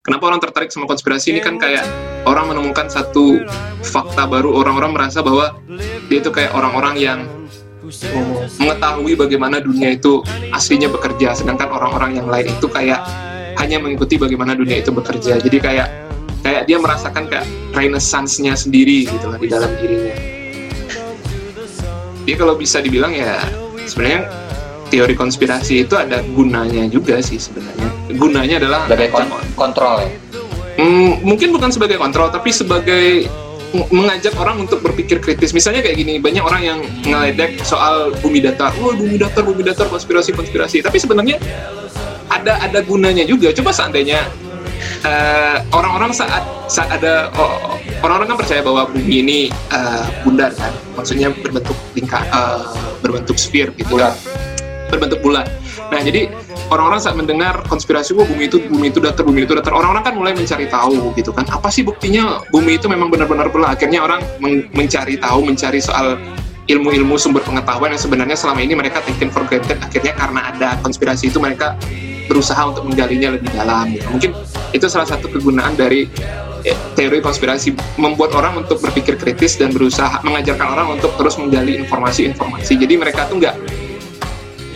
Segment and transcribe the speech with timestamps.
[0.00, 1.40] kenapa orang tertarik sama konspirasi ini?
[1.44, 1.84] Kan kayak
[2.24, 3.44] orang menemukan satu
[3.84, 4.56] fakta baru.
[4.56, 5.56] Orang-orang merasa bahwa
[6.08, 7.20] dia itu kayak orang-orang yang
[8.60, 10.22] mengetahui bagaimana dunia itu
[10.54, 13.02] aslinya bekerja sedangkan orang-orang yang lain itu kayak
[13.58, 15.36] hanya mengikuti bagaimana dunia itu bekerja.
[15.36, 15.88] Jadi kayak
[16.40, 17.44] kayak dia merasakan kayak
[17.76, 20.16] renaissance-nya sendiri gitu lah di dalam dirinya.
[22.24, 23.42] Dia kalau bisa dibilang ya
[23.84, 24.28] sebenarnya
[24.88, 30.08] teori konspirasi itu ada gunanya juga sih sebenarnya gunanya adalah sebagai kon kontrol ya?
[30.80, 33.28] Hmm, mungkin bukan sebagai kontrol tapi sebagai
[33.70, 35.54] mengajak orang untuk berpikir kritis.
[35.54, 38.74] Misalnya kayak gini banyak orang yang ngeledek soal bumi datar.
[38.82, 41.38] Oh bumi datar bumi datar konspirasi konspirasi tapi sebenarnya
[42.30, 43.54] ada ada gunanya juga.
[43.54, 44.26] Coba seandainya
[45.04, 49.38] orang orang-orang saat saat ada oh, orang-orang kan percaya bahwa bumi ini
[49.72, 50.72] uh, bundar kan?
[50.96, 54.12] Maksudnya berbentuk lingkar uh, berbentuk sphere gitu kan?
[54.90, 55.46] Berbentuk bulat.
[55.90, 56.30] Nah, jadi
[56.70, 60.14] orang-orang saat mendengar konspirasi wah bumi itu bumi itu datar, bumi itu datar, orang-orang kan
[60.14, 61.44] mulai mencari tahu gitu kan.
[61.50, 63.74] Apa sih buktinya bumi itu memang benar-benar bulat?
[63.74, 66.14] Akhirnya orang men mencari tahu, mencari soal
[66.70, 69.82] ilmu-ilmu sumber pengetahuan yang sebenarnya selama ini mereka taken for granted.
[69.82, 71.74] Akhirnya karena ada konspirasi itu mereka
[72.30, 73.90] berusaha untuk menggalinya lebih dalam.
[73.90, 74.06] Gitu.
[74.06, 74.30] Mungkin
[74.70, 76.06] itu salah satu kegunaan dari
[76.62, 81.82] eh, teori konspirasi membuat orang untuk berpikir kritis dan berusaha mengajarkan orang untuk terus menggali
[81.82, 82.78] informasi-informasi.
[82.78, 83.79] Jadi mereka tuh nggak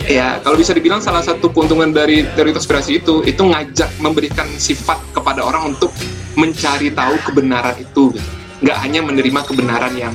[0.05, 5.01] ya kalau bisa dibilang salah satu keuntungan dari teori konspirasi itu itu ngajak memberikan sifat
[5.11, 5.89] kepada orang untuk
[6.37, 8.21] mencari tahu kebenaran itu gitu.
[8.61, 10.13] nggak hanya menerima kebenaran yang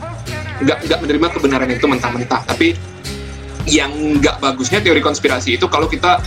[0.63, 2.77] nggak nggak menerima kebenaran itu mentah-mentah tapi
[3.69, 6.21] yang nggak bagusnya teori konspirasi itu kalau kita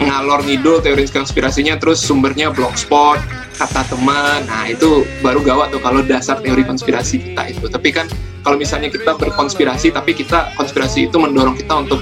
[0.00, 3.20] ngalor ngidul teori konspirasinya terus sumbernya blogspot
[3.54, 8.06] kata teman nah itu baru gawat tuh kalau dasar teori konspirasi kita itu tapi kan
[8.44, 12.00] kalau misalnya kita berkonspirasi tapi kita konspirasi itu mendorong kita untuk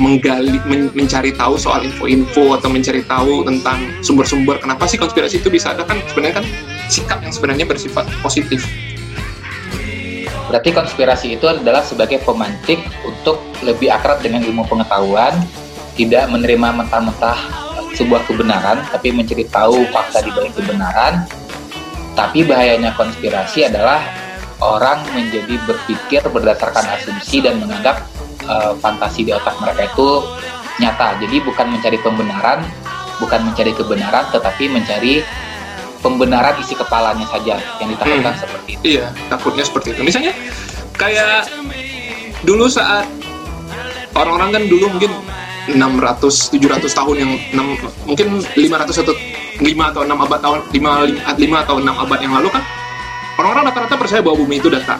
[0.00, 5.52] menggali men, mencari tahu soal info-info atau mencari tahu tentang sumber-sumber kenapa sih konspirasi itu
[5.52, 6.46] bisa ada kan sebenarnya kan
[6.88, 8.64] sikap yang sebenarnya bersifat positif.
[10.50, 15.36] Berarti konspirasi itu adalah sebagai pemantik untuk lebih akrab dengan ilmu pengetahuan,
[15.94, 17.38] tidak menerima mentah-mentah
[17.94, 21.22] sebuah kebenaran, tapi mencari tahu fakta di balik kebenaran.
[22.18, 24.02] Tapi bahayanya konspirasi adalah
[24.58, 28.02] orang menjadi berpikir berdasarkan asumsi dan menganggap
[28.50, 30.08] uh, fantasi di otak mereka itu
[30.82, 31.14] nyata.
[31.22, 32.66] Jadi bukan mencari pembenaran,
[33.22, 35.22] bukan mencari kebenaran, tetapi mencari
[36.02, 38.42] pembenaran isi kepalanya saja yang ditakutkan hmm.
[38.42, 38.82] seperti itu.
[38.98, 40.00] Iya, takutnya seperti itu.
[40.02, 40.32] Misalnya
[40.98, 41.46] kayak
[42.42, 43.06] dulu saat
[44.16, 45.12] orang-orang kan dulu mungkin
[45.70, 49.14] 600 700 tahun yang 6, mungkin 500 atau
[49.60, 52.62] 5 atau 6 abad tahun 5, 5 atau 6 abad yang lalu kan
[53.36, 54.98] orang-orang rata-rata percaya bahwa bumi itu datar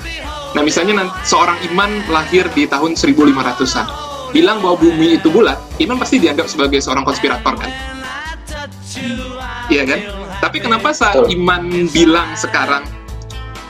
[0.50, 3.87] Nah misalnya seorang iman lahir di tahun 1500-an,
[4.34, 7.71] bilang bahwa bumi itu bulat, iman pasti dianggap sebagai seorang konspirator kan?
[9.71, 10.00] Iya kan?
[10.43, 11.62] Tapi kenapa saat iman
[11.94, 12.83] bilang sekarang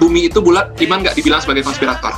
[0.00, 2.16] bumi itu bulat, iman nggak dibilang sebagai konspirator?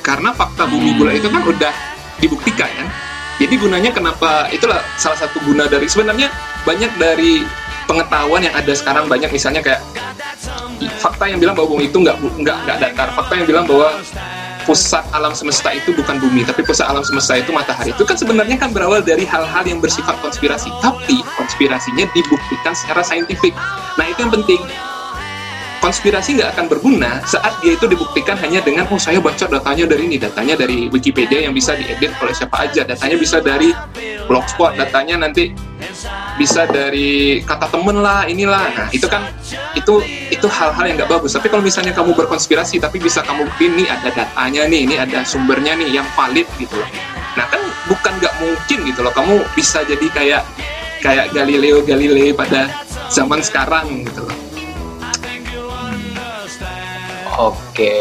[0.00, 1.74] Karena fakta bumi bulat itu kan udah
[2.20, 2.88] dibuktikan kan?
[3.34, 6.30] Jadi gunanya kenapa itulah salah satu guna dari sebenarnya
[6.62, 7.42] banyak dari
[7.84, 9.82] pengetahuan yang ada sekarang banyak misalnya kayak
[11.00, 13.08] fakta yang bilang bahwa bumi itu nggak nggak nggak datar.
[13.12, 13.88] Fakta yang bilang bahwa
[14.64, 17.92] pusat alam semesta itu bukan bumi tapi pusat alam semesta itu matahari.
[17.92, 20.72] Itu kan sebenarnya kan berawal dari hal-hal yang bersifat konspirasi.
[20.80, 23.52] Tapi konspirasinya dibuktikan secara saintifik.
[24.00, 24.60] Nah itu yang penting.
[25.84, 30.08] Konspirasi nggak akan berguna saat dia itu dibuktikan hanya dengan oh saya baca datanya dari
[30.08, 33.68] ini datanya dari Wikipedia yang bisa diedit oleh siapa aja datanya bisa dari
[34.24, 35.52] blogspot datanya nanti
[36.34, 38.64] bisa dari kata temen lah inilah.
[38.74, 39.30] Nah itu kan
[39.78, 41.34] itu itu hal-hal yang nggak bagus.
[41.34, 45.78] Tapi kalau misalnya kamu berkonspirasi tapi bisa kamu ini ada datanya nih ini ada sumbernya
[45.78, 46.88] nih yang valid gitu loh.
[47.38, 49.12] Nah kan bukan nggak mungkin gitu loh.
[49.14, 50.42] Kamu bisa jadi kayak
[51.04, 52.70] kayak Galileo Galilei pada
[53.12, 54.38] zaman sekarang gitu loh.
[57.38, 57.94] Oke.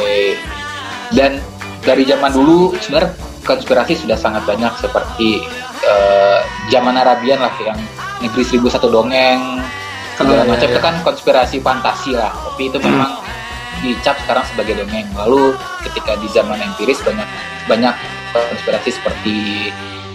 [1.13, 1.41] Dan
[1.83, 5.43] dari zaman dulu sebenarnya konspirasi sudah sangat banyak seperti
[5.87, 6.39] uh,
[6.71, 7.79] zaman Arabian lah yang
[8.23, 9.59] negeri seribu satu dongeng
[10.13, 12.85] segala oh, macam iya, itu kan konspirasi fantasi lah tapi itu hmm.
[12.85, 13.11] memang
[13.83, 15.51] dicap sekarang sebagai dongeng lalu
[15.83, 17.27] ketika di zaman empiris banyak
[17.67, 17.95] banyak
[18.31, 19.37] konspirasi seperti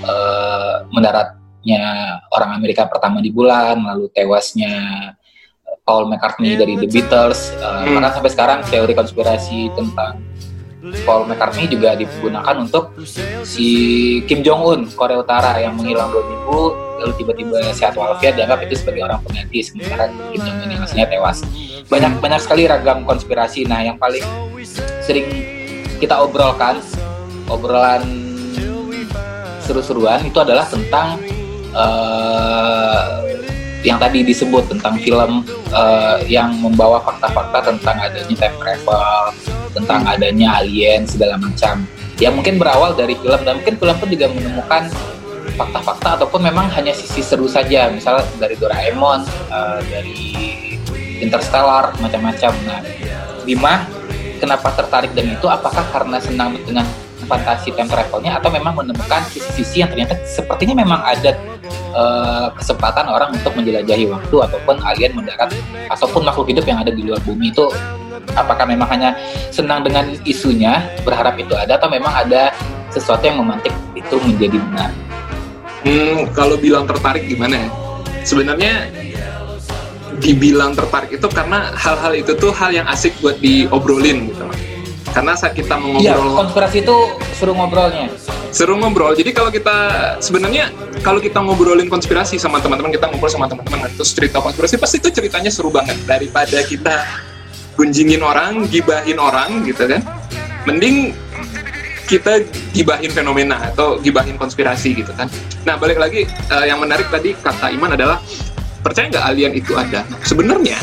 [0.07, 4.73] uh, mendaratnya orang Amerika pertama di bulan lalu tewasnya
[5.85, 7.97] Paul McCartney dari The Beatles uh, hmm.
[7.99, 10.21] bahkan sampai sekarang teori konspirasi tentang
[11.03, 12.95] Paul McCartney juga digunakan untuk
[13.43, 13.69] si
[14.31, 16.61] Kim Jong Un Korea Utara yang menghilang dua minggu
[16.99, 21.07] lalu tiba-tiba sehat walafiat dianggap itu sebagai orang pengganti sementara Kim Jong Un yang aslinya
[21.11, 21.43] tewas.
[21.91, 23.67] Banyak banyak sekali ragam konspirasi.
[23.67, 24.23] Nah yang paling
[25.03, 25.27] sering
[25.99, 26.79] kita obrolkan
[27.51, 28.03] obrolan
[29.67, 31.19] seru-seruan itu adalah tentang
[31.75, 33.21] uh,
[33.87, 39.31] yang tadi disebut tentang film uh, yang membawa fakta-fakta tentang adanya time travel,
[39.73, 41.85] tentang adanya alien segala macam.
[42.19, 44.91] Ya mungkin berawal dari film dan mungkin film pun juga menemukan
[45.55, 50.47] fakta-fakta ataupun memang hanya sisi seru saja, misalnya dari Doraemon, uh, dari
[51.19, 52.53] Interstellar, macam-macam.
[52.63, 52.79] Nah,
[53.43, 53.87] Bima
[54.39, 55.47] kenapa tertarik dengan itu?
[55.51, 56.87] Apakah karena senang dengan
[57.29, 61.37] fantasi time travelnya atau memang menemukan sisi-sisi yang ternyata sepertinya memang ada
[61.93, 65.53] uh, kesempatan orang untuk menjelajahi waktu ataupun alien mendarat
[65.93, 67.69] ataupun makhluk hidup yang ada di luar bumi itu
[68.35, 69.17] apakah memang hanya
[69.53, 72.53] senang dengan isunya berharap itu ada atau memang ada
[72.93, 74.91] sesuatu yang memantik itu menjadi benar?
[75.87, 77.69] Hmm, kalau bilang tertarik gimana ya?
[78.27, 78.91] Sebenarnya
[80.19, 84.47] dibilang tertarik itu karena hal-hal itu tuh hal yang asik buat diobrolin gitu
[85.15, 86.97] karena saat kita mengobrol ya, konspirasi itu
[87.39, 88.07] seru ngobrolnya
[88.53, 89.77] seru ngobrol jadi kalau kita
[90.21, 90.69] sebenarnya
[91.01, 95.09] kalau kita ngobrolin konspirasi sama teman-teman kita ngobrol sama teman-teman itu cerita konspirasi pasti itu
[95.09, 97.07] ceritanya seru banget daripada kita
[97.79, 100.03] gunjingin orang gibahin orang gitu kan.
[100.67, 101.15] Mending
[102.11, 102.43] kita
[102.75, 105.31] gibahin fenomena atau gibahin konspirasi gitu kan.
[105.63, 108.19] Nah balik lagi uh, yang menarik tadi kata Iman adalah
[108.83, 110.03] percaya nggak alien itu ada?
[110.27, 110.81] Sebenarnya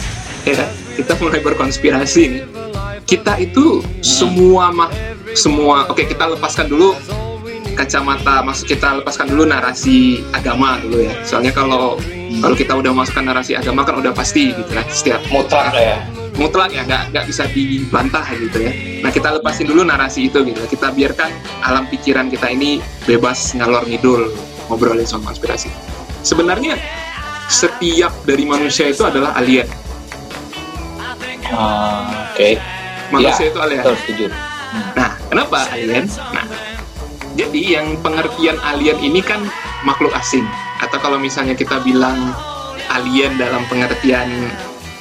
[0.47, 0.65] ya
[0.95, 2.43] kita mulai berkonspirasi nih.
[3.03, 4.89] Kita itu semua mah
[5.35, 6.95] semua oke okay, kita lepaskan dulu
[7.75, 11.13] kacamata maksud kita lepaskan dulu narasi agama dulu ya.
[11.25, 11.99] Soalnya kalau
[12.39, 16.71] kalau kita udah masukkan narasi agama kan udah pasti gitu kan setiap mutlak ya mutlak
[16.71, 18.71] ya nggak nggak bisa dibantah gitu ya
[19.03, 21.31] nah kita lepasin dulu narasi itu gitu kita biarkan
[21.63, 24.31] alam pikiran kita ini bebas ngalor ngidul
[24.67, 25.71] ngobrolin soal konspirasi
[26.25, 26.75] sebenarnya
[27.45, 29.69] setiap dari manusia itu adalah alien.
[31.45, 32.33] Uh, Oke.
[32.33, 32.53] Okay.
[33.13, 33.83] Manusia ya, itu alien.
[33.85, 34.25] Terus setuju.
[34.33, 34.85] Hmm.
[34.97, 36.05] Nah, kenapa alien?
[36.09, 36.45] Nah,
[37.37, 39.45] jadi yang pengertian alien ini kan
[39.85, 40.45] makhluk asing.
[40.81, 42.17] Atau kalau misalnya kita bilang
[42.89, 44.49] alien dalam pengertian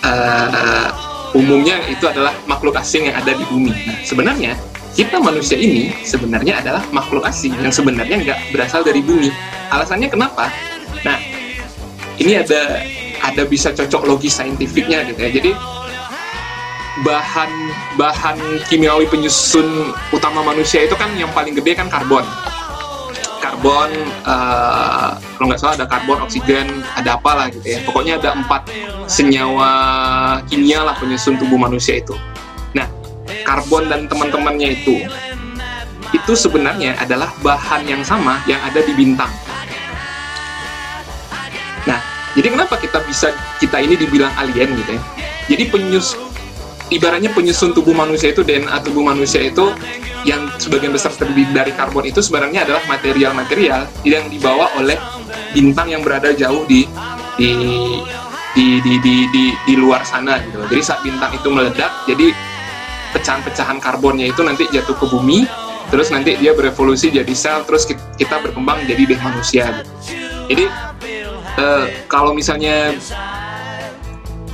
[0.05, 0.89] uh,
[1.35, 3.75] umumnya itu adalah makhluk asing yang ada di bumi.
[3.75, 4.55] Nah, sebenarnya
[4.95, 9.29] kita manusia ini sebenarnya adalah makhluk asing yang sebenarnya nggak berasal dari bumi.
[9.75, 10.49] Alasannya kenapa?
[11.03, 11.19] Nah,
[12.23, 12.87] ini ada
[13.21, 15.31] ada bisa cocok logis saintifiknya gitu ya.
[15.35, 15.51] Jadi
[17.03, 17.51] bahan
[17.99, 18.39] bahan
[18.71, 22.23] kimiawi penyusun utama manusia itu kan yang paling gede kan karbon.
[23.65, 23.97] Karbon
[24.29, 27.81] uh, kalau nggak salah ada karbon, oksigen, ada apa lah gitu ya.
[27.89, 28.69] Pokoknya ada empat
[29.09, 29.73] senyawa
[30.53, 32.13] kimia lah penyusun tubuh manusia itu.
[32.77, 32.85] Nah,
[33.49, 35.09] karbon dan teman-temannya itu
[36.13, 39.33] itu sebenarnya adalah bahan yang sama yang ada di bintang
[42.35, 43.31] jadi kenapa kita bisa
[43.63, 45.03] kita ini dibilang alien gitu ya?
[45.55, 46.19] Jadi penyus
[46.91, 49.71] ibaratnya penyusun tubuh manusia itu DNA tubuh manusia itu
[50.25, 54.97] yang sebagian besar terdiri dari karbon itu sebenarnya adalah material-material yang dibawa oleh
[55.53, 56.89] bintang yang berada jauh di
[57.37, 57.53] di
[58.55, 60.65] di di di, di, di luar sana gitu.
[60.71, 62.33] Jadi saat bintang itu meledak, jadi
[63.13, 65.47] pecahan-pecahan karbonnya itu nanti jatuh ke bumi,
[65.91, 67.87] terus nanti dia berevolusi jadi sel, terus
[68.19, 69.65] kita berkembang jadi deh manusia.
[69.71, 69.91] Gitu.
[70.55, 70.65] Jadi
[71.59, 72.95] uh, kalau misalnya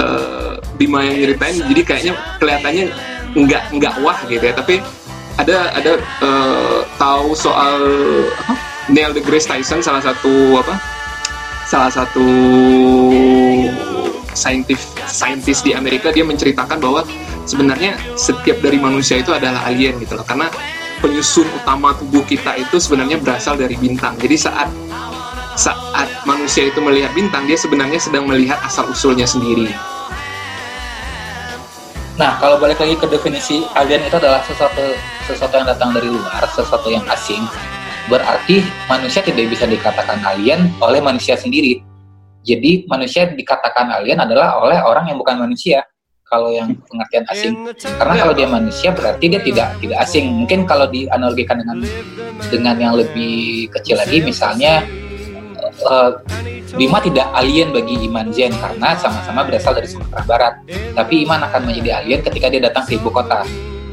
[0.01, 2.85] uh, Bima yang nyeritain jadi kayaknya kelihatannya
[3.31, 4.83] nggak nggak wah gitu ya tapi
[5.39, 5.93] ada ada
[6.25, 7.79] uh, tahu soal
[8.43, 8.55] apa
[8.91, 10.75] Neil deGrasse Tyson salah satu apa
[11.71, 12.27] salah satu
[14.35, 17.07] saintis saintis di Amerika dia menceritakan bahwa
[17.47, 20.51] sebenarnya setiap dari manusia itu adalah alien gitu loh karena
[20.99, 24.69] penyusun utama tubuh kita itu sebenarnya berasal dari bintang jadi saat
[25.61, 29.69] saat manusia itu melihat bintang, dia sebenarnya sedang melihat asal-usulnya sendiri.
[32.21, 34.93] Nah, kalau balik lagi ke definisi alien itu adalah sesuatu
[35.25, 37.41] sesuatu yang datang dari luar, sesuatu yang asing.
[38.13, 38.61] Berarti
[38.93, 41.81] manusia tidak bisa dikatakan alien oleh manusia sendiri.
[42.45, 45.81] Jadi manusia dikatakan alien adalah oleh orang yang bukan manusia.
[46.29, 47.57] Kalau yang pengertian asing,
[47.99, 50.29] karena kalau dia manusia berarti dia tidak tidak asing.
[50.45, 51.83] Mungkin kalau dianalogikan dengan
[52.53, 54.85] dengan yang lebih kecil lagi, misalnya
[55.87, 56.21] uh,
[56.71, 60.55] Bima tidak alien bagi Iman Zen karena sama-sama berasal dari Sumatera Barat.
[60.95, 63.43] Tapi Iman akan menjadi alien ketika dia datang ke ibu kota.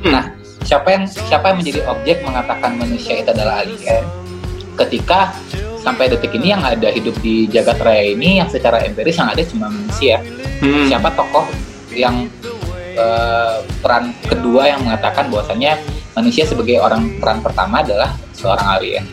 [0.06, 0.14] Hmm.
[0.14, 0.26] Nah,
[0.62, 4.06] siapa yang siapa yang menjadi objek mengatakan manusia itu adalah alien?
[4.78, 5.34] Ketika
[5.82, 9.42] sampai detik ini yang ada hidup di jagat raya ini yang secara empiris yang ada
[9.48, 10.22] cuma manusia.
[10.60, 10.86] Hmm.
[10.86, 11.48] Siapa tokoh
[11.96, 12.30] yang
[13.00, 15.82] uh, peran kedua yang mengatakan bahwasanya
[16.14, 19.06] manusia sebagai orang peran pertama adalah seorang alien?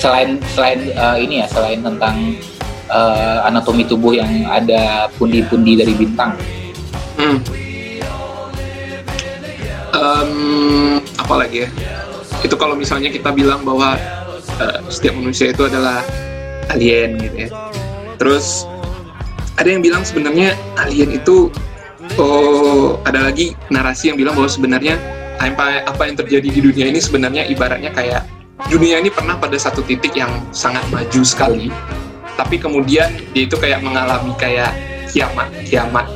[0.00, 2.40] Selain selain uh, ini ya selain tentang
[2.88, 6.32] uh, anatomi tubuh yang ada pundi-pundi dari bintang.
[7.20, 7.38] Hmm.
[9.92, 11.70] Um, apalagi ya?
[12.40, 14.00] Itu kalau misalnya kita bilang bahwa
[14.56, 16.00] uh, setiap manusia itu adalah
[16.72, 17.48] alien gitu ya.
[18.16, 18.64] Terus
[19.60, 21.52] ada yang bilang sebenarnya alien itu
[22.16, 24.96] oh ada lagi narasi yang bilang bahwa sebenarnya
[25.40, 28.39] apa apa yang terjadi di dunia ini sebenarnya ibaratnya kayak
[28.70, 31.68] dunia ini pernah pada satu titik yang sangat maju sekali
[32.38, 34.72] tapi kemudian dia itu kayak mengalami kayak
[35.10, 36.06] kiamat kiamat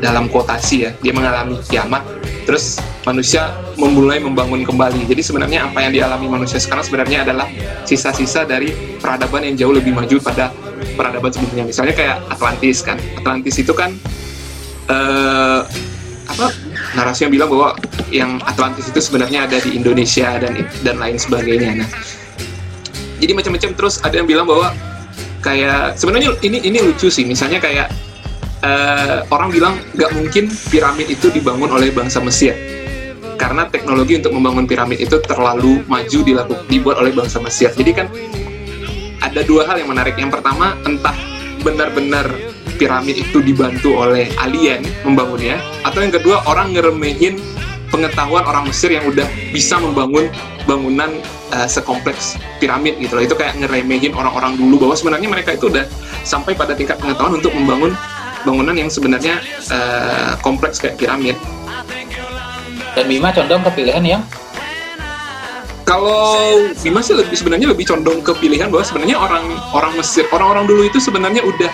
[0.00, 0.90] dalam kuotasi ya.
[1.00, 2.04] Dia mengalami kiamat
[2.46, 5.08] terus manusia memulai membangun kembali.
[5.10, 7.48] Jadi sebenarnya apa yang dialami manusia sekarang sebenarnya adalah
[7.82, 8.70] sisa-sisa dari
[9.02, 10.54] peradaban yang jauh lebih maju pada
[10.94, 11.66] peradaban sebelumnya.
[11.66, 12.98] Misalnya kayak Atlantis kan.
[13.18, 13.90] Atlantis itu kan
[14.92, 15.66] uh,
[16.26, 16.46] apa
[16.94, 17.74] narasi yang bilang bahwa
[18.12, 21.88] yang Atlantis itu sebenarnya ada di Indonesia dan dan lain sebagainya nah
[23.16, 24.70] jadi macam-macam terus ada yang bilang bahwa
[25.40, 27.88] kayak sebenarnya ini ini lucu sih misalnya kayak
[28.62, 32.54] uh, orang bilang nggak mungkin piramid itu dibangun oleh bangsa Mesir
[33.36, 37.70] karena teknologi untuk membangun piramid itu terlalu maju dilakukan dibuat oleh bangsa Mesir.
[37.76, 38.08] Jadi kan
[39.22, 40.16] ada dua hal yang menarik.
[40.16, 41.14] Yang pertama, entah
[41.60, 42.26] benar-benar
[42.80, 47.38] piramid itu dibantu oleh alien membangunnya, atau yang kedua orang ngeremehin
[47.88, 50.30] pengetahuan orang Mesir yang udah bisa membangun
[50.66, 51.22] bangunan
[51.54, 53.24] uh, sekompleks piramid gitu loh.
[53.24, 55.86] Itu kayak ngeremehin orang-orang dulu bahwa sebenarnya mereka itu udah
[56.26, 57.94] sampai pada tingkat pengetahuan untuk membangun
[58.42, 61.38] bangunan yang sebenarnya uh, kompleks kayak piramid.
[62.96, 64.22] Dan Bima condong ke pilihan yang
[65.86, 70.66] kalau Bima sih lebih sebenarnya lebih condong ke pilihan bahwa sebenarnya orang orang Mesir orang-orang
[70.66, 71.70] dulu itu sebenarnya udah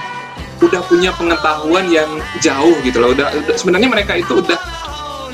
[0.62, 2.06] udah punya pengetahuan yang
[2.38, 4.54] jauh gitu loh udah, udah sebenarnya mereka itu udah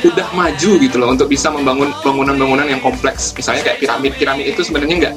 [0.07, 3.35] udah maju gitu loh untuk bisa membangun bangunan-bangunan yang kompleks.
[3.35, 5.15] Misalnya kayak piramid piramid itu sebenarnya nggak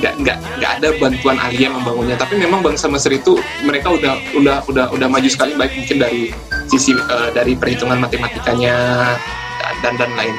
[0.00, 2.14] nggak nggak nggak ada bantuan alien membangunnya.
[2.14, 6.22] Tapi memang bangsa Mesir itu mereka udah udah udah udah maju sekali baik mungkin dari
[6.70, 8.76] sisi uh, dari perhitungan matematikanya
[9.82, 10.34] dan dan lain.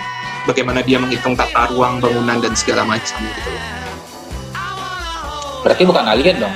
[0.48, 3.65] Bagaimana dia menghitung tata ruang bangunan dan segala macam gitu loh.
[5.62, 6.55] Berarti bukan alien dong.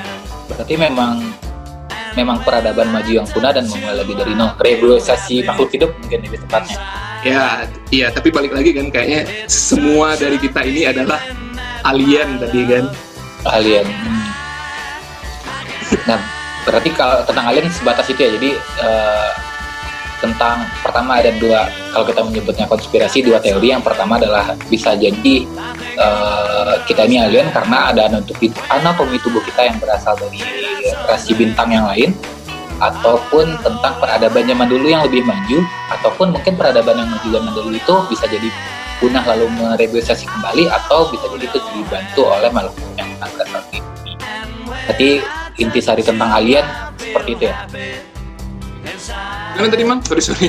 [0.50, 1.22] Berarti memang
[2.16, 6.40] memang peradaban maju yang punah dan memulai lagi dari nol reboisasi makhluk hidup mungkin lebih
[6.48, 6.80] tepatnya
[7.26, 11.18] ya iya tapi balik lagi kan kayaknya semua dari kita ini adalah
[11.90, 12.86] alien tadi kan.
[13.50, 13.86] Alien.
[16.06, 16.22] Nah
[16.66, 18.52] berarti kalau tentang alien sebatas itu ya jadi
[18.82, 19.30] uh,
[20.22, 23.74] tentang pertama ada dua kalau kita menyebutnya konspirasi dua teori.
[23.74, 25.36] Yang pertama adalah bisa jadi
[25.98, 30.42] uh, kita ini alien karena ada anatomi, tubuh kita yang berasal dari
[31.06, 32.14] rasi bintang yang lain
[32.80, 35.64] ataupun tentang peradaban zaman dulu yang lebih maju
[35.96, 38.50] ataupun mungkin peradaban yang maju zaman dulu itu bisa jadi
[39.00, 44.14] punah lalu meregulasi kembali atau bisa jadi itu dibantu oleh makhluk yang berasal dari bumi.
[44.86, 45.10] Jadi
[45.60, 46.66] intisari tentang alien
[47.00, 47.56] seperti itu ya.
[49.56, 50.00] Gimana tadi mang?
[50.04, 50.48] Sorry sorry.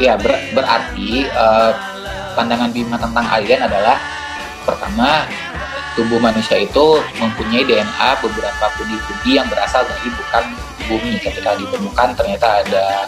[0.00, 1.72] Ya ber berarti uh,
[2.34, 3.96] pandangan Bima tentang alien adalah
[4.64, 5.28] pertama
[5.94, 10.44] tubuh manusia itu mempunyai DNA beberapa pundi-pundi yang berasal dari bukan
[10.88, 11.14] bumi.
[11.20, 13.06] Ketika ditemukan ternyata ada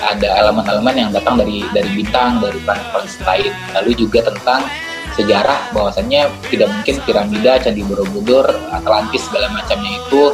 [0.00, 3.52] ada elemen-elemen yang datang dari dari bintang dari planet-planet lain.
[3.76, 4.64] Lalu juga tentang
[5.18, 10.32] sejarah bahwasannya tidak mungkin piramida candi borobudur Atlantis segala macamnya itu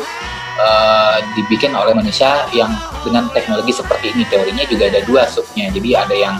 [0.60, 2.70] uh, dibikin oleh manusia yang
[3.02, 4.22] dengan teknologi seperti ini.
[4.28, 5.72] Teorinya juga ada dua subnya.
[5.72, 6.36] Jadi ada yang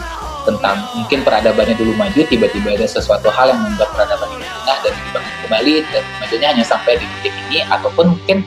[0.47, 4.93] tentang mungkin peradabannya dulu maju tiba-tiba ada sesuatu hal yang membuat peradaban ini punah dan
[4.95, 8.37] dibangun kembali dan majunya hanya sampai di titik ini ataupun mungkin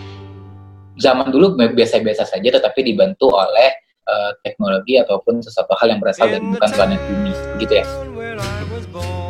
[0.97, 3.69] zaman dulu biasa-biasa saja tetapi dibantu oleh
[4.09, 7.85] uh, teknologi ataupun sesuatu hal yang berasal dari bukan planet bumi gitu ya.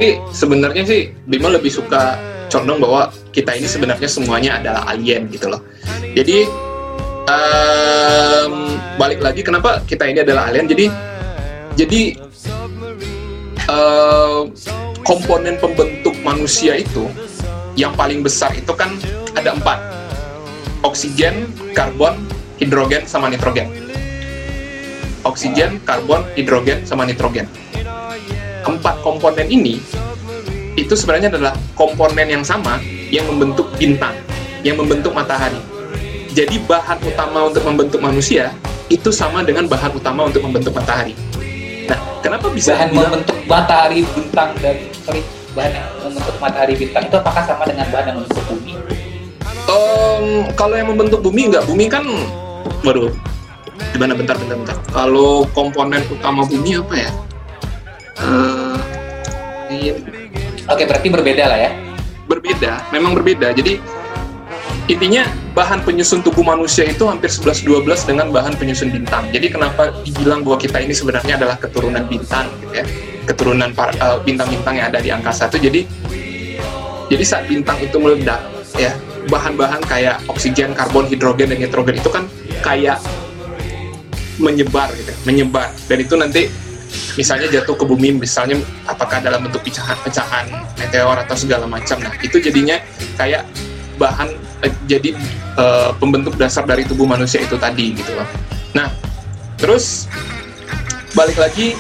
[0.01, 2.17] Tapi sebenarnya sih Bima lebih suka
[2.49, 5.61] condong bahwa kita ini sebenarnya semuanya adalah alien gitu loh.
[6.17, 6.49] Jadi
[7.29, 10.67] um, balik lagi kenapa kita ini adalah alien?
[10.67, 10.87] Jadi
[11.79, 12.01] jadi
[13.71, 14.41] uh,
[15.07, 17.07] komponen pembentuk manusia itu
[17.79, 18.91] yang paling besar itu kan
[19.39, 19.79] ada empat
[20.83, 22.17] oksigen, karbon,
[22.59, 23.69] hidrogen, sama nitrogen.
[25.21, 27.45] Oksigen, karbon, hidrogen, sama nitrogen.
[28.65, 29.81] Empat komponen ini
[30.77, 32.81] itu sebenarnya adalah komponen yang sama
[33.13, 34.17] yang membentuk bintang,
[34.65, 35.61] yang membentuk matahari.
[36.33, 38.55] Jadi bahan utama untuk membentuk manusia
[38.89, 41.13] itu sama dengan bahan utama untuk membentuk matahari.
[41.91, 45.27] Nah, kenapa bisa bahan bilang, membentuk matahari bintang dan sorry
[45.59, 48.73] bahan yang membentuk matahari bintang itu apakah sama dengan bahan yang membentuk bumi?
[49.67, 52.07] Um, kalau yang membentuk bumi enggak, bumi kan,
[52.87, 53.11] waduh,
[53.91, 54.77] gimana bentar bentar bentar.
[54.95, 57.11] Kalau komponen utama bumi apa ya?
[58.23, 58.79] Uh,
[59.67, 59.95] iya.
[60.71, 61.71] Oke, berarti berbeda lah ya?
[62.31, 63.51] Berbeda, memang berbeda.
[63.51, 63.83] Jadi
[64.91, 65.23] intinya
[65.55, 69.23] bahan penyusun tubuh manusia itu hampir 11-12 dengan bahan penyusun bintang.
[69.31, 72.85] Jadi kenapa dibilang bahwa kita ini sebenarnya adalah keturunan bintang gitu ya.
[73.31, 75.81] Keturunan eh, bintang-bintang yang ada di angkasa itu jadi
[77.11, 78.43] jadi saat bintang itu meledak
[78.79, 78.95] ya
[79.31, 82.25] bahan-bahan kayak oksigen, karbon, hidrogen dan nitrogen itu kan
[82.63, 82.99] kayak
[84.41, 86.43] menyebar gitu, menyebar dan itu nanti
[87.15, 90.49] misalnya jatuh ke bumi misalnya apakah dalam bentuk pecahan-pecahan
[90.81, 92.81] meteor atau segala macam nah itu jadinya
[93.21, 93.45] kayak
[94.01, 94.33] bahan
[94.85, 95.17] jadi
[95.57, 98.29] eh, pembentuk dasar dari tubuh manusia itu tadi gitu loh.
[98.77, 98.89] Nah
[99.57, 100.09] terus
[101.17, 101.77] balik lagi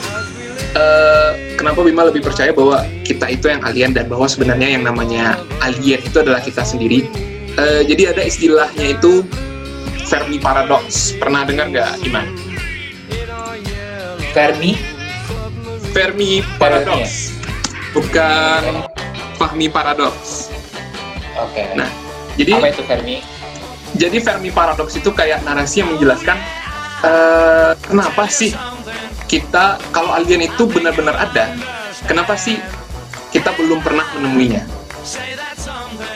[0.74, 5.40] eh, kenapa Bima lebih percaya bahwa kita itu yang alien dan bahwa sebenarnya yang namanya
[5.64, 7.04] alien itu adalah kita sendiri?
[7.58, 9.26] Eh, jadi ada istilahnya itu
[10.10, 11.14] Fermi paradox.
[11.14, 12.26] Pernah dengar nggak Iman?
[14.34, 14.74] Fermi?
[15.94, 17.34] Fermi paradox.
[17.94, 18.62] Bukan
[19.38, 20.46] Fahmi paradox.
[21.38, 21.64] Oke.
[21.74, 22.09] Nah
[22.40, 23.16] jadi apa itu Fermi?
[24.00, 26.40] Jadi Fermi paradox itu kayak narasi yang menjelaskan
[27.04, 28.56] eh, kenapa sih
[29.28, 31.52] kita kalau alien itu benar-benar ada
[32.08, 32.56] kenapa sih
[33.28, 34.64] kita belum pernah menemuinya?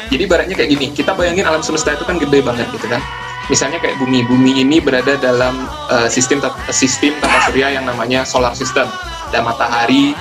[0.08, 3.04] Jadi ibaratnya kayak gini kita bayangin alam semesta itu kan gede banget gitu kan.
[3.52, 6.40] Misalnya kayak bumi bumi ini berada dalam eh, sistem
[6.72, 8.88] sistem tata surya yang namanya solar system.
[9.28, 10.16] Ada matahari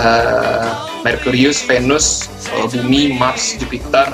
[0.00, 0.70] eh,
[1.04, 4.08] Merkurius Venus eh, bumi Mars Jupiter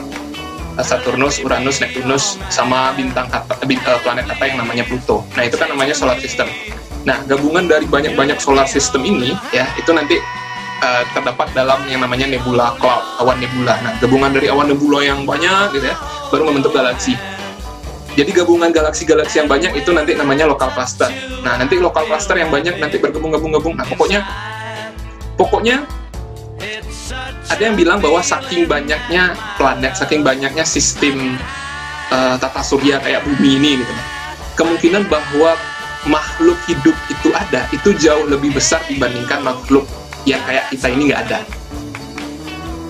[0.80, 5.60] Saturnus Uranus Neptunus sama bintang kata, eh, eh, planet kata yang namanya Pluto nah itu
[5.60, 6.48] kan namanya solar system
[7.04, 10.16] nah gabungan dari banyak-banyak solar system ini ya itu nanti
[10.80, 15.28] eh, terdapat dalam yang namanya nebula cloud awan nebula nah gabungan dari awan nebula yang
[15.28, 15.96] banyak gitu ya
[16.32, 17.18] baru membentuk galaksi
[18.12, 21.08] jadi gabungan galaksi-galaksi yang banyak itu nanti namanya lokal cluster.
[21.40, 23.72] Nah, nanti lokal cluster yang banyak nanti bergabung-gabung-gabung.
[23.72, 24.20] Nah, pokoknya
[25.40, 25.88] pokoknya
[27.52, 31.36] ada yang bilang bahwa saking banyaknya planet, saking banyaknya sistem
[32.08, 33.94] eh, tata surya kayak bumi ini gitu.
[34.56, 35.56] Kemungkinan bahwa
[36.08, 39.86] makhluk hidup itu ada itu jauh lebih besar dibandingkan makhluk
[40.24, 41.40] yang kayak kita ini nggak ada.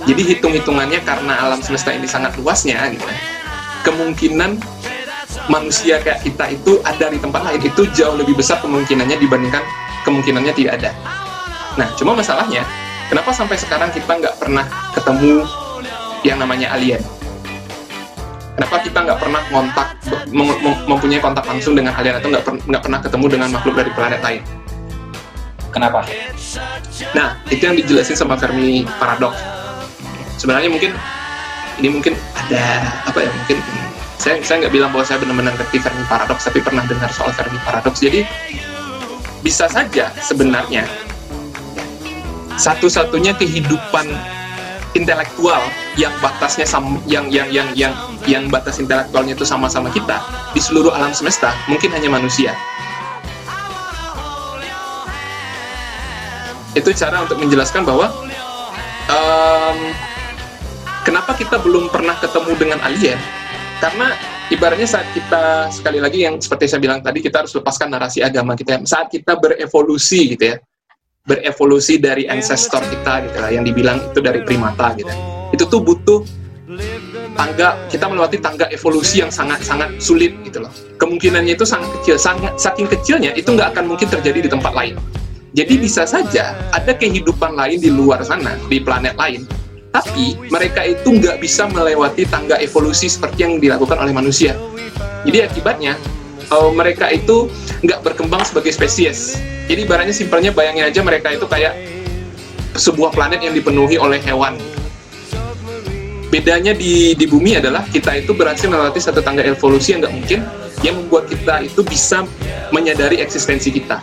[0.03, 3.07] Jadi hitung-hitungannya karena alam semesta ini sangat luasnya gitu.
[3.87, 4.59] Kemungkinan
[5.47, 9.63] manusia kayak kita itu ada di tempat lain itu jauh lebih besar kemungkinannya dibandingkan
[10.07, 10.91] kemungkinannya tidak ada.
[11.79, 12.67] Nah, cuma masalahnya,
[13.13, 14.65] kenapa sampai sekarang kita nggak pernah
[14.97, 15.45] ketemu
[16.25, 17.05] yang namanya alien?
[18.57, 19.89] Kenapa kita nggak pernah kontak,
[20.33, 23.75] mem- mem- mempunyai kontak langsung dengan alien atau nggak per- nggak pernah ketemu dengan makhluk
[23.77, 24.43] dari planet lain?
[25.73, 26.05] kenapa
[27.17, 29.41] Nah, itu yang dijelasin sama Fermi Paradox.
[30.37, 30.93] Sebenarnya mungkin
[31.81, 33.59] ini mungkin ada apa ya mungkin
[34.21, 37.57] saya saya nggak bilang bahwa saya benar-benar ngerti Fermi Paradox, tapi pernah dengar soal Fermi
[37.65, 38.05] Paradox.
[38.05, 38.23] Jadi
[39.41, 40.85] bisa saja sebenarnya
[42.61, 44.09] satu-satunya kehidupan
[44.93, 45.61] intelektual
[45.97, 47.93] yang batasnya sama, yang yang yang yang
[48.29, 50.21] yang batas intelektualnya itu sama-sama kita
[50.53, 52.53] di seluruh alam semesta mungkin hanya manusia.
[56.73, 58.09] Itu cara untuk menjelaskan bahwa
[59.13, 59.79] em,
[61.05, 63.21] kenapa kita belum pernah ketemu dengan alien?
[63.77, 64.17] Karena
[64.49, 68.57] ibaratnya saat kita sekali lagi yang seperti saya bilang tadi kita harus lepaskan narasi agama
[68.57, 68.81] kita.
[68.89, 70.57] Saat kita berevolusi gitu ya,
[71.23, 75.13] berevolusi dari ancestor kita gitu lah, yang dibilang itu dari primata gitu.
[75.55, 76.21] Itu tuh butuh
[77.39, 80.73] tangga kita melewati tangga evolusi yang sangat-sangat sulit gitu loh.
[80.99, 84.99] Kemungkinannya itu sangat kecil, sangat saking kecilnya itu nggak akan mungkin terjadi di tempat lain.
[85.53, 89.45] Jadi bisa saja ada kehidupan lain di luar sana, di planet lain,
[89.93, 94.57] tapi mereka itu nggak bisa melewati tangga evolusi seperti yang dilakukan oleh manusia.
[95.23, 95.95] Jadi akibatnya
[96.43, 97.47] eh, mereka itu
[97.87, 99.39] nggak berkembang sebagai spesies.
[99.71, 101.75] Jadi ibaratnya simpelnya bayangin aja mereka itu kayak
[102.75, 104.57] sebuah planet yang dipenuhi oleh hewan.
[106.33, 110.41] Bedanya di, di bumi adalah kita itu berhasil melewati satu tangga evolusi yang nggak mungkin,
[110.81, 112.25] yang membuat kita itu bisa
[112.73, 114.01] menyadari eksistensi kita.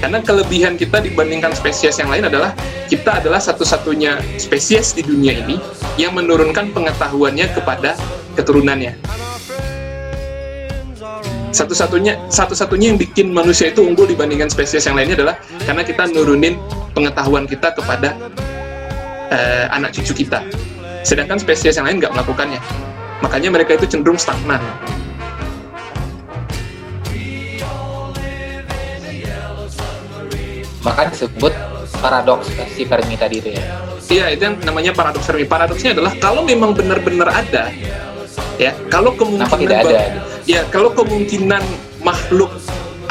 [0.00, 2.56] Karena kelebihan kita dibandingkan spesies yang lain adalah
[2.88, 5.56] kita adalah satu-satunya spesies di dunia ini
[5.96, 7.96] yang menurunkan pengetahuannya kepada
[8.36, 8.96] keturunannya.
[11.56, 16.60] Satu-satunya satu-satunya yang bikin manusia itu unggul dibandingkan spesies yang lainnya adalah karena kita nurunin
[16.92, 18.12] pengetahuan kita kepada
[19.32, 20.44] eh, anak cucu kita.
[21.00, 22.60] Sedangkan spesies yang lain nggak melakukannya.
[23.24, 24.60] Makanya mereka itu cenderung stagnan.
[30.86, 31.50] maka disebut
[31.98, 32.46] paradoks
[32.78, 33.64] si Fermi tadi itu ya
[34.06, 35.50] Iya, itu yang namanya paradoks Fermi.
[35.50, 37.74] Paradoksnya adalah kalau memang benar-benar ada,
[38.56, 40.20] ya, kalau kemungkinan tidak ada, gitu?
[40.56, 41.62] ya, kalau kemungkinan
[42.02, 42.50] makhluk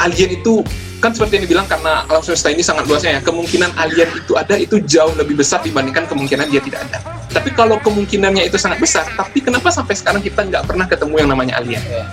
[0.02, 0.60] alien itu
[0.96, 4.54] kan seperti yang dibilang karena alam semesta ini sangat luasnya ya, kemungkinan alien itu ada
[4.56, 6.98] itu jauh lebih besar dibandingkan kemungkinan dia tidak ada.
[7.36, 11.28] Tapi kalau kemungkinannya itu sangat besar, tapi kenapa sampai sekarang kita nggak pernah ketemu yang
[11.30, 11.82] namanya alien?
[11.84, 12.08] Ya.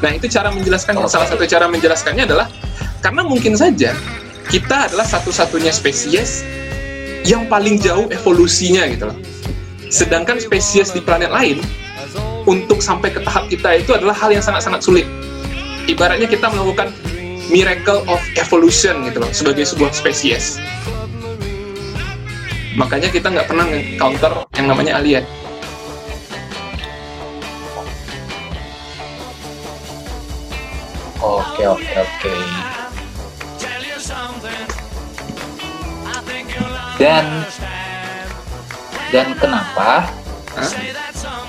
[0.00, 1.04] Nah, itu cara menjelaskannya.
[1.04, 1.12] Oke.
[1.12, 2.46] Salah satu cara menjelaskannya adalah
[3.00, 3.92] karena mungkin saja
[4.48, 6.44] kita adalah satu-satunya spesies
[7.24, 9.18] yang paling jauh evolusinya gitu loh.
[9.92, 11.60] Sedangkan spesies di planet lain
[12.46, 15.06] untuk sampai ke tahap kita itu adalah hal yang sangat-sangat sulit.
[15.88, 16.94] Ibaratnya kita melakukan
[17.50, 20.62] miracle of evolution gitu loh sebagai sebuah spesies.
[22.78, 23.66] Makanya kita nggak pernah
[23.98, 25.26] counter yang namanya alien.
[31.20, 32.34] Oke oke oke.
[36.96, 37.26] Dan
[39.10, 40.06] dan kenapa
[40.54, 40.70] Hah?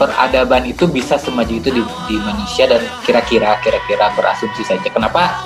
[0.01, 4.89] Peradaban itu bisa semaju itu di, di manusia dan kira-kira kira-kira berasumsi saja.
[4.89, 5.45] Kenapa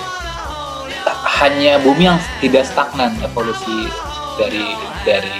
[1.44, 3.92] hanya bumi yang tidak stagnan evolusi
[4.40, 4.64] dari
[5.04, 5.36] dari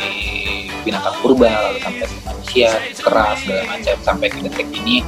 [0.84, 5.02] binatang purba lalu sampai ke manusia keras segala macam sampai ke detik ini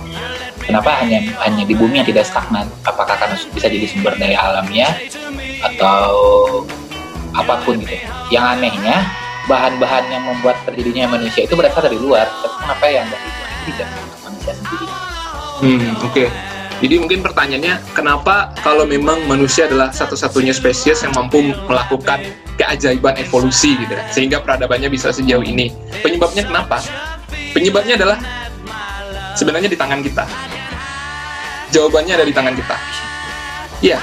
[0.64, 2.72] kenapa hanya hanya di bumi yang tidak stagnan?
[2.88, 4.88] Apakah karena bisa jadi sumber daya alamnya
[5.68, 6.08] atau
[7.36, 8.08] apa pun gitu?
[8.32, 9.04] Yang anehnya
[9.52, 12.26] bahan-bahan yang membuat terjadinya manusia itu berasal dari luar.
[12.26, 14.88] Tapi kenapa yang dari luar tidak untuk manusia sendiri
[15.58, 16.30] Hmm, oke.
[16.78, 22.22] Jadi mungkin pertanyaannya, kenapa kalau memang manusia adalah satu-satunya spesies yang mampu melakukan
[22.62, 25.74] keajaiban evolusi gitu, ya, sehingga peradabannya bisa sejauh ini?
[26.06, 26.78] Penyebabnya kenapa?
[27.58, 28.22] Penyebabnya adalah
[29.34, 30.30] sebenarnya di tangan kita.
[31.74, 32.76] Jawabannya ada di tangan kita.
[33.82, 33.98] Ya,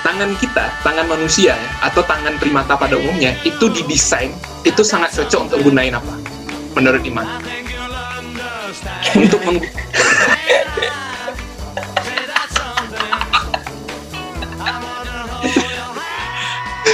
[0.00, 4.32] tangan kita, tangan manusia ya, atau tangan primata pada umumnya itu didesain
[4.64, 6.16] itu sangat cocok untuk gunain apa?
[6.72, 7.28] Menurut Iman.
[9.14, 9.64] Untuk meng-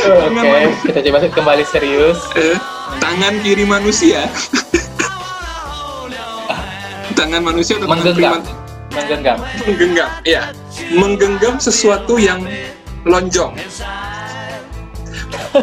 [0.03, 0.51] Oke,
[0.83, 2.19] kita coba kembali serius.
[2.35, 2.59] eh,
[2.99, 4.27] tangan kiri manusia.
[7.13, 8.53] Tangan manusia atau tangan Menggenggam, primata
[8.93, 9.39] menggenggam.
[9.63, 10.43] menggenggam ya
[10.91, 12.41] menggenggam sesuatu yang
[13.05, 13.53] lonjong.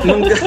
[0.06, 0.40] Mengge-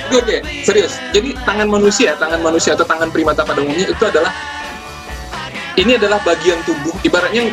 [0.00, 4.32] oke serius jadi tangan manusia tangan manusia atau tangan primata pada umumnya itu adalah
[5.76, 7.48] ini adalah bagian tubuh ibaratnya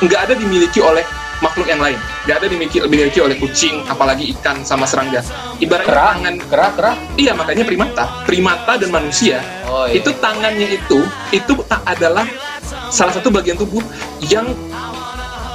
[0.00, 1.04] nggak ada dimiliki oleh
[1.40, 1.96] makhluk yang lain
[2.28, 5.24] nggak ada dimiliki dimiliki oleh kucing apalagi ikan sama serangga
[5.56, 6.96] ibaratnya Kerah, tangan kerah, kerah.
[7.16, 10.00] Iya makanya primata, primata dan manusia Oh iya.
[10.00, 11.00] itu tangannya itu
[11.32, 12.28] itu ta- adalah
[12.92, 13.80] salah satu bagian tubuh
[14.28, 14.48] yang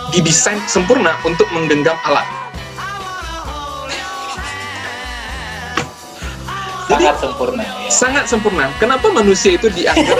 [0.09, 2.23] didesain sempurna untuk menggenggam alat.
[6.95, 7.73] Jadi sangat sempurna ya.
[7.91, 8.65] sangat sempurna.
[8.79, 10.19] Kenapa manusia itu dianggap?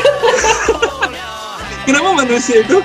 [1.88, 2.78] Kenapa manusia itu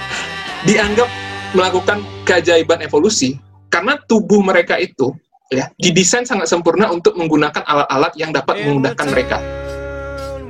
[0.62, 1.08] dianggap
[1.56, 3.34] melakukan keajaiban evolusi?
[3.70, 5.10] Karena tubuh mereka itu
[5.50, 9.38] ya didesain sangat sempurna untuk menggunakan alat-alat yang dapat memudahkan mereka.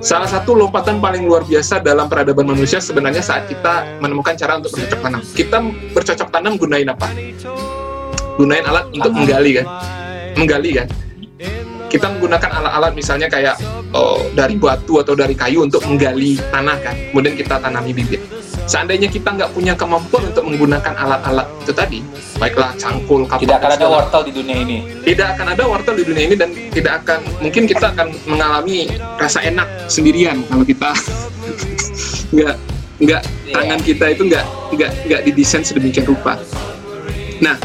[0.01, 4.73] Salah satu lompatan paling luar biasa dalam peradaban manusia sebenarnya saat kita menemukan cara untuk
[4.73, 5.21] bercocok tanam.
[5.21, 5.57] Kita
[5.93, 7.09] bercocok tanam gunain apa?
[8.41, 9.67] Gunain alat untuk menggali kan?
[10.41, 10.89] Menggali kan?
[11.91, 13.59] Kita menggunakan alat-alat misalnya kayak
[13.91, 16.95] oh, dari batu atau dari kayu untuk menggali tanah kan.
[17.11, 18.23] Kemudian kita tanami bibit.
[18.71, 21.99] Seandainya kita nggak punya kemampuan untuk menggunakan alat-alat itu tadi,
[22.39, 24.79] baiklah cangkul, kapak, Tidak akan ada wortel di dunia ini.
[25.03, 28.87] tidak akan ada wortel di dunia ini dan tidak akan mungkin kita akan mengalami
[29.19, 30.95] rasa enak sendirian kalau kita
[32.35, 32.55] nggak
[33.03, 33.55] nggak Iya.
[33.59, 36.39] tangan kita itu nggak nggak nggak didesain sedemikian rupa.
[37.43, 37.59] Nah,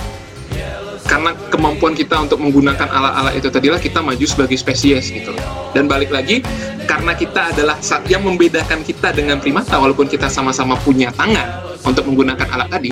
[1.06, 5.32] karena kemampuan kita untuk menggunakan alat-alat itu tadilah kita maju sebagai spesies gitu.
[5.72, 6.42] Dan balik lagi
[6.90, 12.10] karena kita adalah saat yang membedakan kita dengan primata walaupun kita sama-sama punya tangan untuk
[12.10, 12.92] menggunakan alat tadi,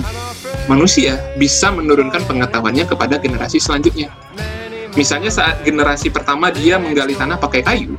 [0.70, 4.14] manusia bisa menurunkan pengetahuannya kepada generasi selanjutnya.
[4.94, 7.98] Misalnya saat generasi pertama dia menggali tanah pakai kayu,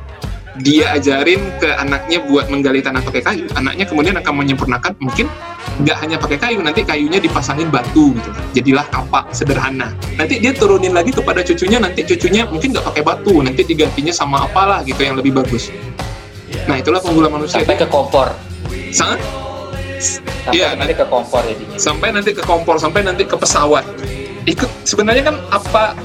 [0.60, 3.44] dia ajarin ke anaknya buat menggali tanah pakai kayu.
[3.56, 5.28] Anaknya kemudian akan menyempurnakan mungkin
[5.76, 8.30] nggak hanya pakai kayu, nanti kayunya dipasangin batu gitu.
[8.56, 9.92] Jadilah kapak sederhana.
[10.16, 14.48] Nanti dia turunin lagi kepada cucunya, nanti cucunya mungkin nggak pakai batu, nanti digantinya sama
[14.48, 15.68] apalah gitu yang lebih bagus.
[16.64, 18.32] Nah itulah penggula manusia Sampai ke kompor.
[18.94, 19.20] sangat
[19.96, 21.76] Sampai Iya, nanti ke kompor jadinya.
[21.76, 23.82] sampai nanti ke kompor, sampai nanti ke pesawat.
[24.46, 25.98] Ikut sebenarnya kan apa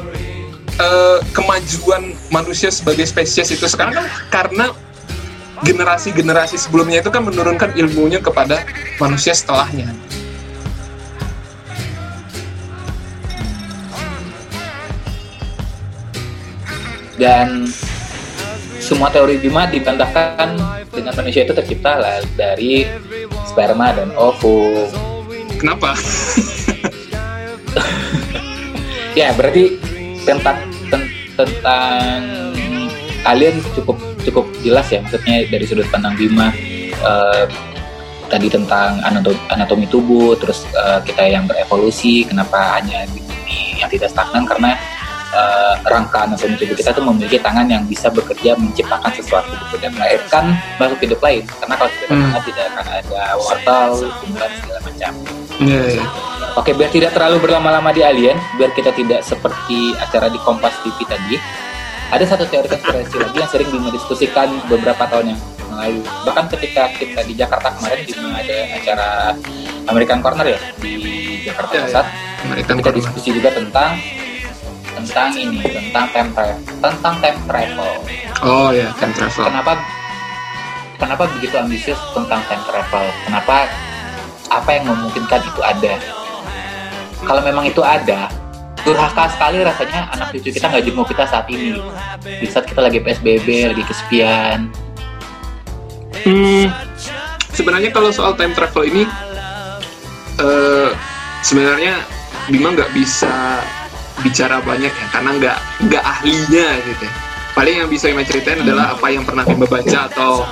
[0.79, 4.65] eh, kemajuan manusia sebagai spesies itu sekarang kan karena
[5.61, 8.65] generasi-generasi sebelumnya itu kan menurunkan ilmunya kepada
[8.97, 9.93] manusia setelahnya.
[17.21, 17.69] Dan
[18.81, 20.57] semua teori Bima dibantahkan
[20.89, 22.89] dengan manusia itu tercipta lah dari
[23.45, 24.89] sperma dan ovum.
[25.61, 25.93] Kenapa?
[29.11, 29.75] Ya berarti
[30.23, 30.57] tentang
[30.89, 32.19] ten- tentang
[33.25, 36.53] alien cukup cukup jelas ya maksudnya dari sudut pandang Bima
[37.01, 37.45] eh,
[38.31, 43.89] tadi tentang anatomi, anatomi tubuh terus eh, kita yang berevolusi kenapa hanya di bumi yang
[43.89, 44.77] tidak stagnan karena
[45.33, 49.91] uh, rangka anatomi tubuh kita tuh memiliki tangan yang bisa bekerja menciptakan sesuatu gitu dan
[49.95, 50.43] melahirkan
[50.77, 52.41] makhluk hidup lain karena kalau tidak hmm.
[52.45, 53.89] tidak akan ada wortel,
[54.21, 55.11] tumbuhan segala macam.
[55.61, 56.30] Yeah, yeah.
[56.59, 60.99] Oke, biar tidak terlalu berlama-lama di alien, biar kita tidak seperti acara di Kompas TV
[61.07, 61.39] tadi,
[62.11, 65.39] ada satu teori konspirasi lagi yang sering dimediskusikan beberapa tahun yang
[65.71, 66.03] lalu.
[66.27, 69.09] Bahkan ketika kita di Jakarta kemarin di ada acara
[69.87, 70.93] American Corner ya di
[71.47, 72.53] Jakarta ya, Pusat, ya.
[72.59, 72.93] kita Corner.
[72.99, 73.91] diskusi juga tentang
[74.91, 77.91] tentang ini tentang time travel tentang time travel.
[78.43, 79.45] Oh ya time travel.
[79.47, 79.73] Kenapa
[80.99, 83.05] kenapa begitu ambisius tentang time travel?
[83.23, 83.71] Kenapa
[84.51, 85.95] apa yang memungkinkan itu ada?
[87.21, 88.29] Kalau memang itu ada,
[88.81, 91.77] durhaka sekali rasanya anak cucu kita nggak jenguk kita saat ini.
[92.21, 94.73] Di saat kita lagi psbb lagi kesepian.
[96.21, 96.69] Hmm,
[97.53, 99.03] sebenarnya kalau soal time travel ini
[100.41, 100.89] uh,
[101.45, 102.01] sebenarnya
[102.49, 103.61] Bima nggak bisa
[104.21, 105.57] bicara banyak ya karena nggak
[105.89, 107.13] nggak ahlinya gitu ya.
[107.57, 110.45] paling yang bisa Bima ceritain adalah apa yang pernah Bima baca atau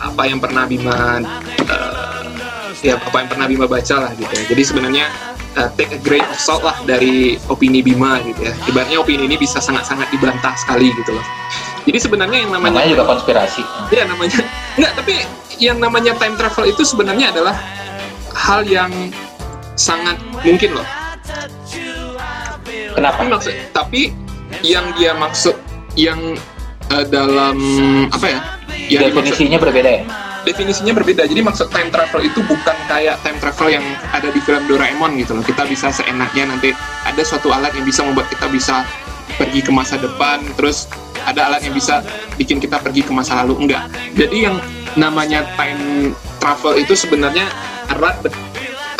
[0.00, 1.20] apa yang pernah Bima
[1.68, 2.20] uh,
[2.80, 4.44] ya apa yang pernah Bima baca lah gitu ya.
[4.48, 5.06] Jadi sebenarnya
[5.56, 8.52] uh, take a grain of salt lah dari opini Bima gitu ya.
[8.68, 11.26] Ibaratnya opini ini bisa sangat-sangat dibantah sekali gitu loh.
[11.88, 13.62] Jadi sebenarnya yang namanya, namanya juga konspirasi.
[13.90, 14.40] Iya namanya.
[14.76, 15.14] Enggak, tapi
[15.58, 17.56] yang namanya time travel itu sebenarnya adalah
[18.36, 18.92] hal yang
[19.74, 20.86] sangat mungkin loh.
[22.90, 23.22] Kenapa?
[23.22, 24.02] Tapi, maksud, tapi
[24.60, 25.56] yang dia maksud
[25.96, 26.36] yang
[26.92, 27.56] uh, dalam
[28.12, 28.40] apa ya?
[28.90, 30.02] Yang definisinya dimaksud, berbeda ya?
[30.44, 31.26] Definisinya berbeda.
[31.28, 35.36] Jadi maksud time travel itu bukan kayak time travel yang ada di film Doraemon gitu
[35.36, 35.44] loh.
[35.44, 36.72] Kita bisa seenaknya nanti
[37.04, 38.82] ada suatu alat yang bisa membuat kita bisa
[39.36, 40.90] pergi ke masa depan, terus
[41.24, 42.04] ada alat yang bisa
[42.36, 43.68] bikin kita pergi ke masa lalu.
[43.68, 43.88] Enggak.
[44.16, 44.56] Jadi yang
[44.98, 47.46] namanya time travel itu sebenarnya
[47.92, 48.20] erat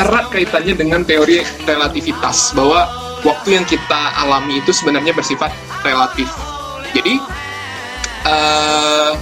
[0.00, 2.88] erat kaitannya dengan teori relativitas bahwa
[3.20, 5.52] waktu yang kita alami itu sebenarnya bersifat
[5.84, 6.28] relatif.
[6.96, 7.20] Jadi
[8.26, 9.12] uh,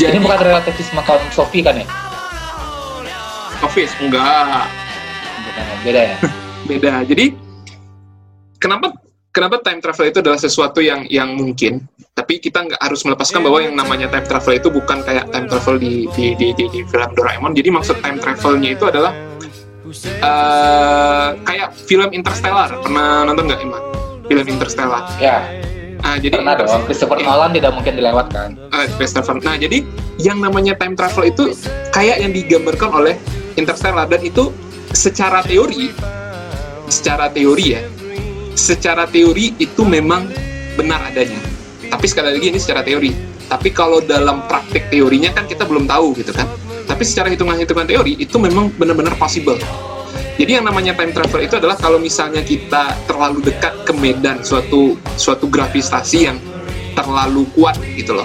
[0.00, 1.86] jadi, bukan relativisme kaum Sofi kan ya?
[3.60, 4.64] Sofis enggak.
[5.44, 6.16] Bukan, beda ya.
[6.70, 6.92] beda.
[7.04, 7.36] Jadi
[8.56, 8.96] kenapa
[9.36, 11.84] kenapa time travel itu adalah sesuatu yang yang mungkin,
[12.16, 15.76] tapi kita nggak harus melepaskan bahwa yang namanya time travel itu bukan kayak time travel
[15.76, 17.52] di di di, di, di film Doraemon.
[17.52, 19.12] Jadi maksud time travelnya itu adalah
[20.24, 22.72] uh, kayak film Interstellar.
[22.80, 23.82] Pernah nonton nggak Iman?
[24.24, 25.04] Film Interstellar.
[25.20, 25.69] Ya
[26.00, 26.82] Nah, jadi pernah dong.
[26.88, 27.26] Christopher ya.
[27.28, 28.48] Nolan tidak mungkin dilewatkan.
[28.72, 29.36] Uh, Christopher.
[29.40, 29.84] Nah, jadi
[30.20, 31.52] yang namanya time travel itu
[31.92, 33.14] kayak yang digambarkan oleh
[33.58, 34.54] Interstellar dan itu
[34.94, 35.92] secara teori,
[36.88, 37.82] secara teori ya,
[38.56, 40.30] secara teori itu memang
[40.78, 41.38] benar adanya.
[41.90, 43.10] Tapi sekali lagi ini secara teori.
[43.50, 46.46] Tapi kalau dalam praktik teorinya kan kita belum tahu gitu kan.
[46.86, 49.58] Tapi secara hitungan-hitungan teori itu memang benar-benar possible.
[50.40, 54.96] Jadi yang namanya time travel itu adalah kalau misalnya kita terlalu dekat ke medan suatu
[55.20, 56.40] suatu gravitasi yang
[56.96, 58.24] terlalu kuat gitu loh.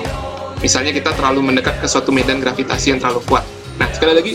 [0.64, 3.44] Misalnya kita terlalu mendekat ke suatu medan gravitasi yang terlalu kuat.
[3.76, 4.32] Nah, sekali lagi,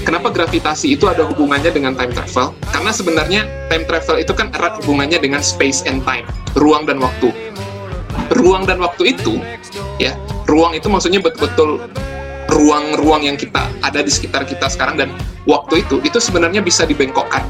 [0.00, 2.56] kenapa gravitasi itu ada hubungannya dengan time travel?
[2.72, 6.24] Karena sebenarnya time travel itu kan erat hubungannya dengan space and time,
[6.56, 7.36] ruang dan waktu.
[8.32, 9.44] Ruang dan waktu itu,
[10.00, 10.16] ya,
[10.48, 11.84] ruang itu maksudnya betul-betul
[12.50, 15.08] ruang-ruang yang kita ada di sekitar kita sekarang dan
[15.46, 17.46] waktu itu itu sebenarnya bisa dibengkokkan.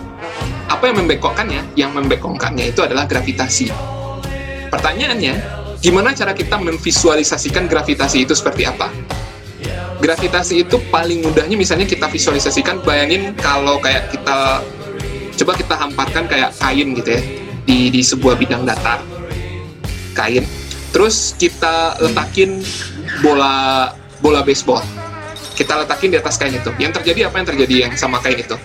[0.70, 1.74] Apa yang membengkokkannya?
[1.74, 3.72] Yang membengkokkannya itu adalah gravitasi.
[4.70, 5.34] Pertanyaannya,
[5.82, 8.86] gimana cara kita memvisualisasikan gravitasi itu seperti apa?
[10.00, 14.62] Gravitasi itu paling mudahnya misalnya kita visualisasikan, bayangin kalau kayak kita
[15.40, 17.22] coba kita hamparkan kayak kain gitu ya
[17.66, 19.02] di di sebuah bidang datar.
[20.16, 20.46] Kain.
[20.90, 22.64] Terus kita letakin
[23.22, 24.84] bola bola baseball.
[25.56, 26.72] Kita letakin di atas kain itu.
[26.80, 28.56] Yang terjadi apa yang terjadi yang sama kain itu?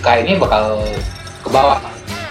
[0.00, 0.80] Kainnya bakal
[1.44, 1.80] ke bawah.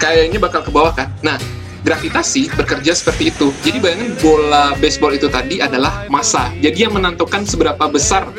[0.01, 1.13] Kainnya bakal ke bawah kan?
[1.21, 1.37] Nah,
[1.85, 3.53] gravitasi bekerja seperti itu.
[3.61, 6.49] Jadi bayangin bola baseball itu tadi adalah massa.
[6.57, 8.29] Jadi yang menentukan seberapa besar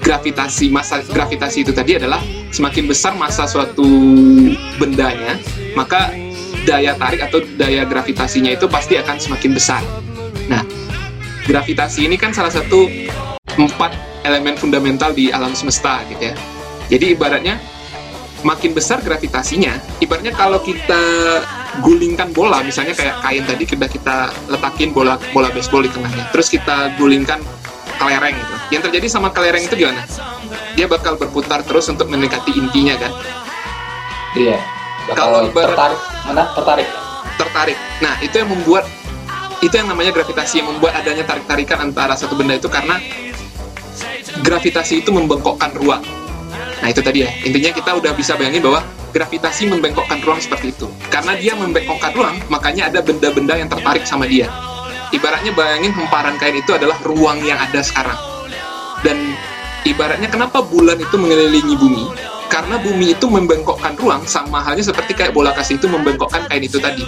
[0.00, 3.84] gravitasi massa gravitasi itu tadi adalah semakin besar massa suatu
[4.80, 5.36] bendanya,
[5.76, 6.10] maka
[6.64, 9.82] daya tarik atau daya gravitasinya itu pasti akan semakin besar.
[10.48, 10.64] Nah,
[11.44, 12.88] gravitasi ini kan salah satu
[13.56, 13.92] empat
[14.24, 16.34] elemen fundamental di alam semesta gitu ya.
[16.90, 17.56] Jadi ibaratnya
[18.42, 21.02] makin besar gravitasinya, ibaratnya kalau kita
[21.84, 24.16] gulingkan bola, misalnya kayak kain tadi kita kita
[24.50, 27.38] letakin bola bola baseball di tengahnya, terus kita gulingkan
[28.00, 28.54] kelereng gitu.
[28.74, 30.02] Yang terjadi sama kelereng itu gimana?
[30.74, 33.12] Dia bakal berputar terus untuk mendekati intinya kan?
[34.34, 34.58] Iya.
[35.12, 36.88] Kalau tertarik, mana tertarik?
[37.36, 37.78] Tertarik.
[38.00, 38.86] Nah itu yang membuat
[39.60, 42.96] itu yang namanya gravitasi yang membuat adanya tarik-tarikan antara satu benda itu karena
[44.40, 46.00] gravitasi itu membengkokkan ruang.
[46.80, 48.80] Nah itu tadi ya, intinya kita udah bisa bayangin bahwa
[49.12, 50.88] gravitasi membengkokkan ruang seperti itu.
[51.12, 54.48] Karena dia membengkokkan ruang, makanya ada benda-benda yang tertarik sama dia.
[55.12, 58.16] Ibaratnya bayangin hemparan kain itu adalah ruang yang ada sekarang.
[59.04, 59.36] Dan
[59.84, 62.06] ibaratnya kenapa bulan itu mengelilingi bumi?
[62.48, 66.80] Karena bumi itu membengkokkan ruang sama halnya seperti kayak bola kasih itu membengkokkan kain itu
[66.80, 67.04] tadi.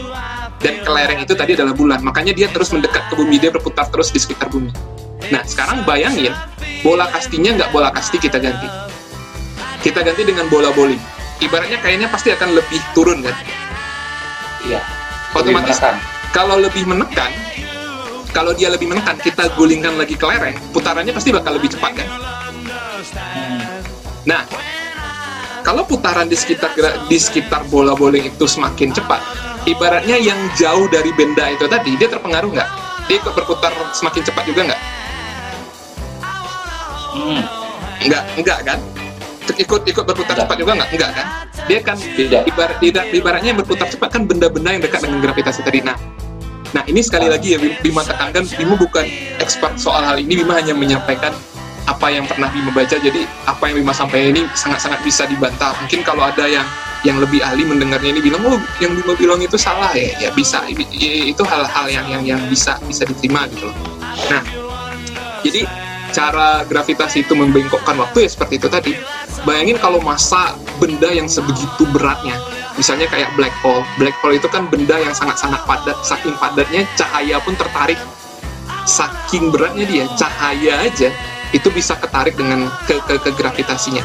[0.62, 2.00] Dan kelereng itu tadi adalah bulan.
[2.06, 4.70] Makanya dia terus mendekat ke bumi, dia berputar terus di sekitar bumi.
[5.34, 6.30] Nah, sekarang bayangin,
[6.86, 8.70] bola kastinya nggak bola kasti kita ganti.
[9.82, 13.34] Kita ganti dengan bola bowling ibaratnya kayaknya pasti akan lebih turun kan?
[14.62, 14.80] Iya.
[15.34, 15.96] Otomatis menekan.
[16.30, 17.30] kalau lebih menekan,
[18.30, 22.08] kalau dia lebih menekan, kita gulingkan lagi ke lereng, putarannya pasti bakal lebih cepat kan?
[23.16, 23.60] Hmm.
[24.28, 24.46] Nah,
[25.66, 26.76] kalau putaran di sekitar
[27.08, 29.20] di sekitar bola bowling itu semakin cepat,
[29.68, 32.68] ibaratnya yang jauh dari benda itu tadi dia terpengaruh nggak?
[33.10, 34.80] Dia ikut berputar semakin cepat juga nggak?
[37.12, 37.42] Hmm.
[38.02, 38.78] Nggak, nggak kan?
[39.58, 41.26] ikut ikut berputar cepat juga nggak enggak kan
[41.68, 45.60] dia kan tidak ibarat tidak ibaratnya yang berputar cepat kan benda-benda yang dekat dengan gravitasi
[45.62, 45.96] tadi nah
[46.72, 49.04] nah ini sekali lagi ya Bima tekankan Bima bukan
[49.38, 51.34] expert soal hal ini Bima hanya menyampaikan
[51.84, 56.00] apa yang pernah Bima baca jadi apa yang Bima sampaikan ini sangat-sangat bisa dibantah mungkin
[56.00, 56.64] kalau ada yang
[57.02, 60.62] yang lebih ahli mendengarnya ini bilang oh yang Bima bilang itu salah ya ya bisa
[60.70, 63.76] itu hal-hal yang yang yang bisa bisa diterima gitu loh
[64.30, 64.42] nah
[65.42, 65.66] jadi
[66.12, 68.92] cara gravitasi itu membengkokkan waktu ya seperti itu tadi.
[69.42, 72.36] Bayangin kalau masa benda yang sebegitu beratnya,
[72.76, 73.82] misalnya kayak black hole.
[73.98, 77.98] Black hole itu kan benda yang sangat-sangat padat, saking padatnya cahaya pun tertarik.
[78.86, 81.10] Saking beratnya dia, cahaya aja
[81.56, 84.04] itu bisa ketarik dengan ke, ke, ke gravitasinya.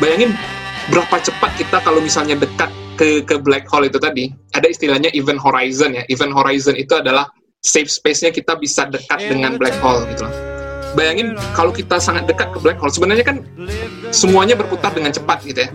[0.00, 0.32] Bayangin
[0.90, 5.40] berapa cepat kita kalau misalnya dekat ke, ke black hole itu tadi, ada istilahnya event
[5.40, 6.02] horizon ya.
[6.10, 7.30] Event horizon itu adalah
[7.62, 10.34] safe space-nya kita bisa dekat dengan black hole gitu loh.
[10.98, 13.46] Bayangin kalau kita sangat dekat ke black hole sebenarnya kan
[14.10, 15.70] semuanya berputar dengan cepat gitu ya.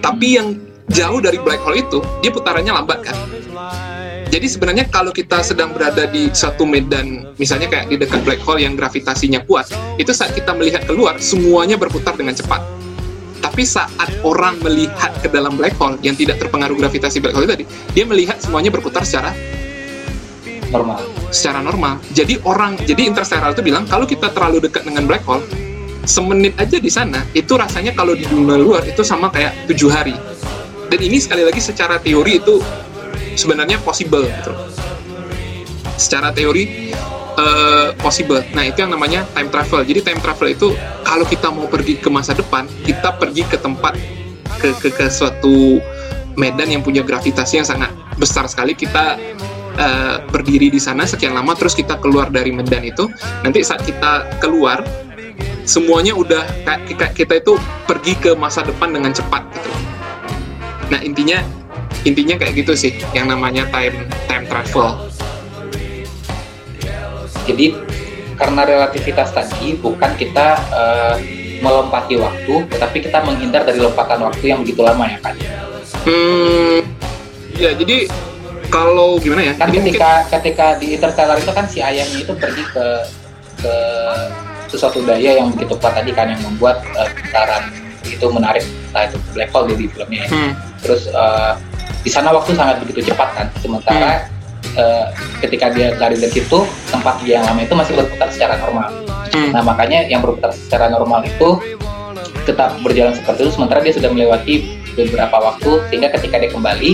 [0.00, 0.54] Tapi yang
[0.86, 3.16] jauh dari black hole itu dia putarannya lambat kan?
[4.26, 8.62] Jadi sebenarnya kalau kita sedang berada di suatu medan misalnya kayak di dekat black hole
[8.62, 12.85] yang gravitasinya kuat itu saat kita melihat keluar semuanya berputar dengan cepat
[13.56, 17.64] tapi saat orang melihat ke dalam black hole yang tidak terpengaruh gravitasi black hole tadi
[17.96, 19.32] dia melihat semuanya berputar secara
[20.68, 21.00] normal.
[21.32, 21.96] secara normal.
[22.12, 25.40] Jadi orang jadi interstellar itu bilang kalau kita terlalu dekat dengan black hole
[26.04, 30.12] semenit aja di sana itu rasanya kalau di dunia luar itu sama kayak tujuh hari.
[30.92, 32.60] Dan ini sekali lagi secara teori itu
[33.40, 34.52] sebenarnya possible gitu.
[35.96, 36.85] Secara teori
[37.36, 38.42] uh, possible.
[38.52, 39.84] Nah itu yang namanya time travel.
[39.84, 40.68] Jadi time travel itu
[41.04, 43.94] kalau kita mau pergi ke masa depan kita pergi ke tempat
[44.60, 45.80] ke ke, ke suatu
[46.36, 48.76] medan yang punya gravitasi yang sangat besar sekali.
[48.76, 49.16] Kita
[49.76, 53.08] uh, berdiri di sana sekian lama terus kita keluar dari medan itu.
[53.44, 54.84] Nanti saat kita keluar
[55.66, 57.58] semuanya udah kayak kita itu
[57.90, 59.70] pergi ke masa depan dengan cepat gitu.
[60.94, 61.42] Nah intinya
[62.06, 65.10] intinya kayak gitu sih yang namanya time time travel
[67.46, 67.78] jadi
[68.36, 71.16] karena relativitas tadi bukan kita uh,
[71.64, 75.34] melompati waktu tetapi kita menghindar dari lompatan waktu yang begitu lama ya kan
[76.04, 76.78] hmm
[77.56, 78.10] ya jadi
[78.66, 79.54] kalau gimana ya?
[79.54, 80.32] Kan ketika mungkin...
[80.38, 82.86] ketika di Interstellar itu kan si ayamnya itu pergi ke
[83.62, 83.74] ke
[84.66, 87.70] sesuatu daya yang begitu kuat tadi kan yang membuat uh, putaran
[88.06, 90.26] itu menarik entah itu black hole di filmnya.
[90.26, 90.28] Ya.
[90.30, 90.52] Hmm.
[90.82, 91.54] Terus uh,
[92.02, 93.46] di sana waktu sangat begitu cepat kan.
[93.62, 94.35] Sementara hmm.
[94.76, 95.10] Uh,
[95.42, 98.88] ketika dia lari dari situ tempat dia yang lama itu masih berputar secara normal.
[99.34, 99.50] Hmm.
[99.52, 101.60] Nah makanya yang berputar secara normal itu
[102.46, 106.90] tetap berjalan seperti itu sementara dia sudah melewati beberapa waktu sehingga ketika dia kembali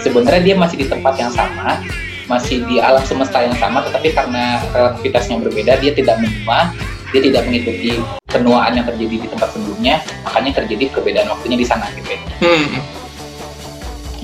[0.00, 1.82] sebenarnya dia masih di tempat yang sama
[2.24, 6.72] masih di alam semesta yang sama tetapi karena relativitasnya berbeda dia tidak menua
[7.12, 11.86] dia tidak mengikuti penuaan yang terjadi di tempat sebelumnya makanya terjadi perbedaan waktunya di sana
[11.92, 12.66] gitu ya hmm.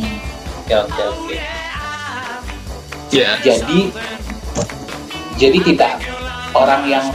[0.01, 0.19] hmm.
[0.65, 1.60] oke oke oke
[3.11, 3.37] yeah.
[3.43, 3.81] jadi
[5.41, 5.93] jadi tidak
[6.53, 7.07] orang yang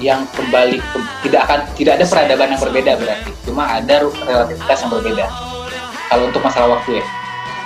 [0.00, 3.30] yang kembali ke, tidak akan tidak ada peradaban yang berbeda berarti.
[3.44, 5.24] Cuma ada relativitas yang berbeda.
[6.08, 7.04] Kalau untuk masalah waktu ya.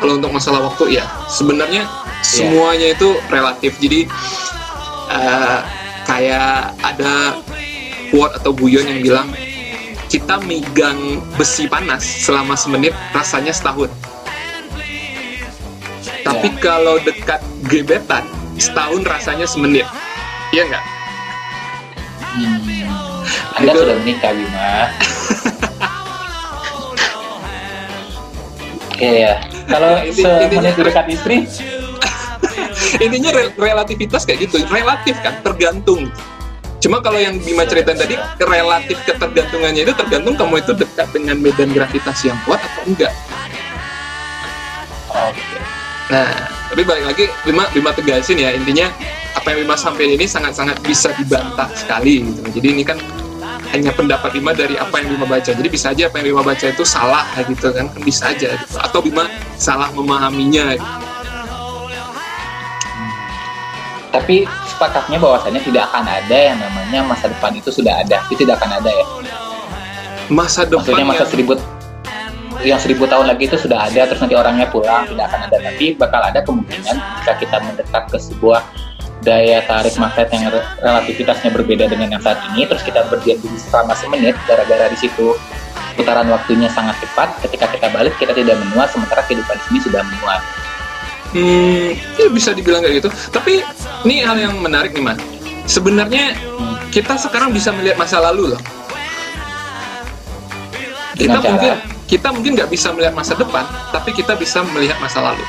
[0.03, 1.05] Kalau untuk masalah waktu ya.
[1.31, 2.27] Sebenarnya yeah.
[2.27, 3.79] semuanya itu relatif.
[3.79, 4.11] Jadi
[5.09, 5.63] uh,
[6.05, 7.39] kayak ada
[8.11, 9.29] quote atau guyon yang bilang
[10.11, 13.89] kita megang besi panas selama semenit rasanya setahun
[16.25, 16.61] tapi yeah.
[16.65, 18.25] kalau dekat gebetan
[18.57, 19.85] setahun rasanya semenit
[20.51, 20.85] iya nggak
[22.35, 22.59] hmm.
[23.55, 23.81] Anda gitu.
[23.85, 24.73] sudah menikah Bima
[28.91, 29.35] okay, ya
[29.69, 31.37] kalau semenit dekat istri
[33.05, 36.09] intinya rel relativitas kayak gitu relatif kan tergantung
[36.85, 38.13] Cuma kalau yang Bima cerita tadi
[38.45, 43.09] relatif ketergantungannya itu tergantung kamu itu dekat dengan medan gravitasi yang kuat atau enggak.
[45.09, 45.54] Oke.
[46.05, 46.29] Nah,
[46.69, 48.93] tapi balik lagi Bima Bima tegasin ya intinya
[49.33, 52.61] apa yang Bima sampaikan ini sangat-sangat bisa dibantah sekali gitu.
[52.61, 53.01] Jadi ini kan
[53.73, 55.49] hanya pendapat Bima dari apa yang Bima baca.
[55.49, 58.77] Jadi bisa aja apa yang Bima baca itu salah gitu kan, kan bisa aja gitu.
[58.77, 59.25] Atau Bima
[59.57, 60.77] salah memahaminya.
[60.77, 60.87] Gitu.
[64.15, 68.23] Tapi sepakatnya bahwasanya tidak akan ada yang namanya masa depan itu sudah ada.
[68.31, 69.07] Itu tidak akan ada ya.
[70.31, 71.53] Masa depan Maksudnya masa yang- seribu
[72.65, 75.95] yang seribu tahun lagi itu sudah ada terus nanti orangnya pulang tidak akan ada tapi
[75.95, 78.61] bakal ada kemungkinan jika kita mendekat ke sebuah
[79.21, 83.59] daya tarik magnet yang re- relativitasnya berbeda dengan yang saat ini terus kita berdiam diri
[83.59, 85.37] selama semenit gara-gara di situ
[85.95, 90.03] putaran waktunya sangat cepat ketika kita balik kita tidak menua sementara kehidupan di sini sudah
[90.03, 90.37] menua
[91.35, 93.11] Hmm, ya bisa dibilang kayak gitu.
[93.35, 93.59] Tapi
[94.07, 95.19] ini hal yang menarik nih, Man.
[95.67, 96.39] Sebenarnya
[96.95, 98.63] kita sekarang bisa melihat masa lalu loh.
[101.19, 101.75] Kita Dengan cara- mungkin
[102.15, 105.43] kita mungkin nggak bisa melihat masa depan, tapi kita bisa melihat masa lalu.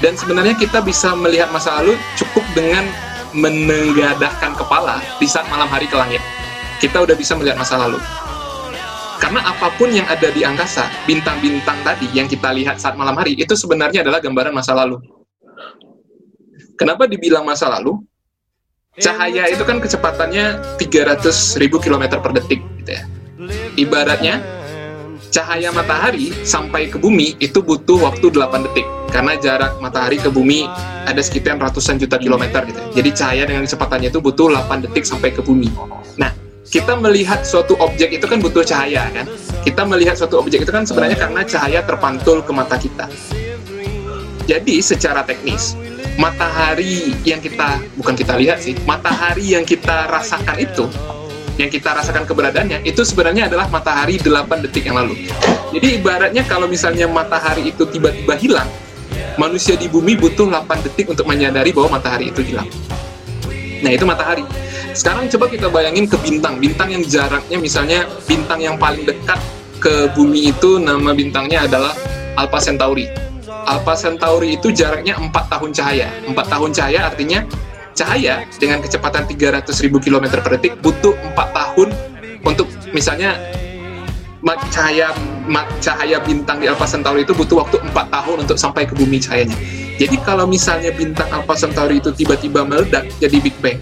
[0.00, 2.88] Dan sebenarnya kita bisa melihat masa lalu cukup dengan
[3.36, 6.24] menenggadahkan kepala di saat malam hari ke langit.
[6.80, 8.00] Kita udah bisa melihat masa lalu.
[9.20, 13.36] Karena apa pun yang ada di angkasa, bintang-bintang tadi yang kita lihat saat malam hari,
[13.36, 14.96] itu sebenarnya adalah gambaran masa lalu.
[16.80, 18.00] Kenapa dibilang masa lalu?
[18.96, 23.02] Cahaya itu kan kecepatannya 300 ribu kilometer per detik, gitu ya.
[23.74, 24.53] Ibaratnya,
[25.34, 28.86] cahaya matahari sampai ke bumi itu butuh waktu 8 detik.
[29.10, 30.70] Karena jarak matahari ke bumi
[31.10, 32.78] ada sekitar ratusan juta kilometer, gitu.
[32.94, 35.74] Jadi cahaya dengan kecepatannya itu butuh 8 detik sampai ke bumi.
[36.14, 36.30] Nah,
[36.70, 39.28] kita melihat suatu objek itu kan butuh cahaya kan
[39.62, 43.06] kita melihat suatu objek itu kan sebenarnya karena cahaya terpantul ke mata kita
[44.48, 45.76] jadi secara teknis
[46.16, 50.88] matahari yang kita bukan kita lihat sih matahari yang kita rasakan itu
[51.60, 55.30] yang kita rasakan keberadaannya itu sebenarnya adalah matahari 8 detik yang lalu
[55.74, 58.68] jadi ibaratnya kalau misalnya matahari itu tiba-tiba hilang
[59.38, 62.66] manusia di bumi butuh 8 detik untuk menyadari bahwa matahari itu hilang
[63.84, 64.46] nah itu matahari
[64.94, 69.42] sekarang coba kita bayangin ke bintang, bintang yang jaraknya misalnya bintang yang paling dekat
[69.82, 71.90] ke bumi itu nama bintangnya adalah
[72.38, 73.10] Alpha Centauri.
[73.66, 76.08] Alpha Centauri itu jaraknya 4 tahun cahaya.
[76.30, 77.42] 4 tahun cahaya artinya
[77.94, 79.70] cahaya dengan kecepatan 300.000
[80.02, 81.88] km per detik butuh 4 tahun
[82.42, 83.38] untuk misalnya
[84.68, 85.08] cahaya
[85.80, 89.56] cahaya bintang di Alpha Centauri itu butuh waktu 4 tahun untuk sampai ke bumi cahayanya.
[89.96, 93.80] Jadi kalau misalnya bintang Alpha Centauri itu tiba-tiba meledak jadi Big Bang,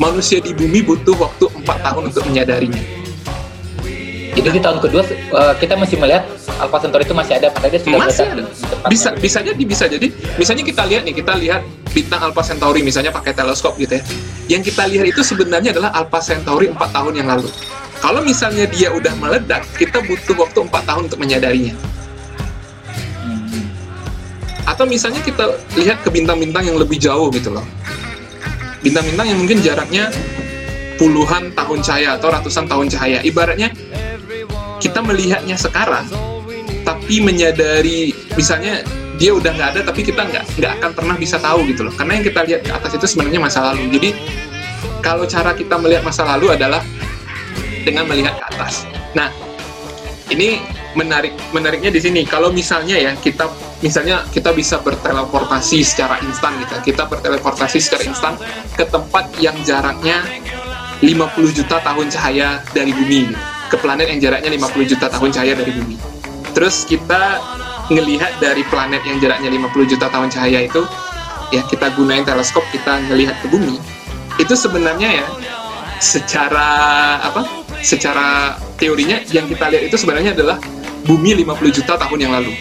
[0.00, 2.96] manusia di bumi butuh waktu 4 tahun untuk menyadarinya.
[4.38, 6.22] jadi di tahun kedua eh, kita masih melihat
[6.62, 8.42] Alpha Centauri itu masih ada padahal dia sudah Masih ada.
[8.86, 10.08] Bisa bisa jadi bisa jadi.
[10.38, 11.62] Misalnya kita lihat nih, kita lihat
[11.92, 14.02] bintang Alpha Centauri misalnya pakai teleskop gitu ya.
[14.48, 17.48] Yang kita lihat itu sebenarnya adalah Alpha Centauri 4 tahun yang lalu.
[17.98, 21.74] Kalau misalnya dia udah meledak, kita butuh waktu 4 tahun untuk menyadarinya.
[24.68, 25.48] Atau misalnya kita
[25.80, 27.64] lihat ke bintang-bintang yang lebih jauh gitu loh.
[28.84, 30.12] Bintang-bintang yang mungkin jaraknya
[31.00, 33.18] puluhan tahun cahaya atau ratusan tahun cahaya.
[33.24, 33.72] Ibaratnya
[34.78, 36.06] kita melihatnya sekarang,
[36.86, 38.86] tapi menyadari misalnya
[39.18, 41.92] dia udah nggak ada, tapi kita nggak nggak akan pernah bisa tahu gitu loh.
[41.92, 43.90] Karena yang kita lihat ke atas itu sebenarnya masa lalu.
[43.90, 44.14] Jadi
[45.02, 46.80] kalau cara kita melihat masa lalu adalah
[47.82, 48.86] dengan melihat ke atas.
[49.18, 49.28] Nah,
[50.30, 50.62] ini
[50.96, 53.46] menarik menariknya di sini kalau misalnya ya kita
[53.84, 58.34] misalnya kita bisa berteleportasi secara instan gitu kita berteleportasi secara instan
[58.74, 60.24] ke tempat yang jaraknya
[60.98, 61.14] 50
[61.54, 63.38] juta tahun cahaya dari bumi gitu.
[63.70, 65.96] ke planet yang jaraknya 50 juta tahun cahaya dari bumi
[66.56, 67.38] terus kita
[67.88, 70.82] ngelihat dari planet yang jaraknya 50 juta tahun cahaya itu
[71.48, 73.80] ya kita gunain teleskop kita ngelihat ke bumi
[74.36, 75.26] itu sebenarnya ya
[75.98, 76.68] secara
[77.24, 77.42] apa
[77.82, 80.58] secara teorinya yang kita lihat itu sebenarnya adalah
[81.06, 82.52] bumi 50 juta tahun yang lalu.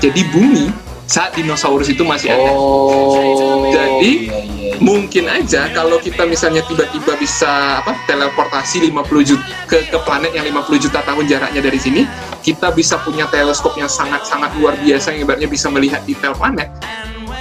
[0.00, 0.68] Jadi bumi
[1.04, 2.50] saat dinosaurus itu masih ada.
[2.50, 3.68] Oh.
[3.70, 4.72] Jadi, iya, iya.
[4.80, 10.44] Mungkin aja kalau kita misalnya tiba-tiba bisa apa teleportasi 50 juta ke, ke planet yang
[10.50, 12.02] 50 juta tahun jaraknya dari sini,
[12.44, 16.68] kita bisa punya teleskop yang sangat-sangat luar biasa yang ibaratnya bisa melihat detail planet.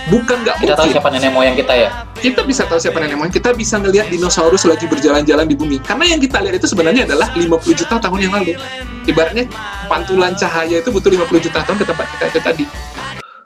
[0.07, 1.89] Bukan nggak kita tahu mungkin siapa nenek moyang kita ya.
[2.23, 5.79] kita bisa tahu siapa nenek moyang, kita bisa ngelihat dinosaurus lagi berjalan-jalan di bumi.
[5.83, 8.55] Karena yang kita lihat itu sebenarnya adalah 50 juta tahun yang lalu.
[9.03, 9.47] Ibaratnya
[9.91, 12.65] pantulan cahaya itu butuh 50 juta tahun ke tempat kita itu tadi.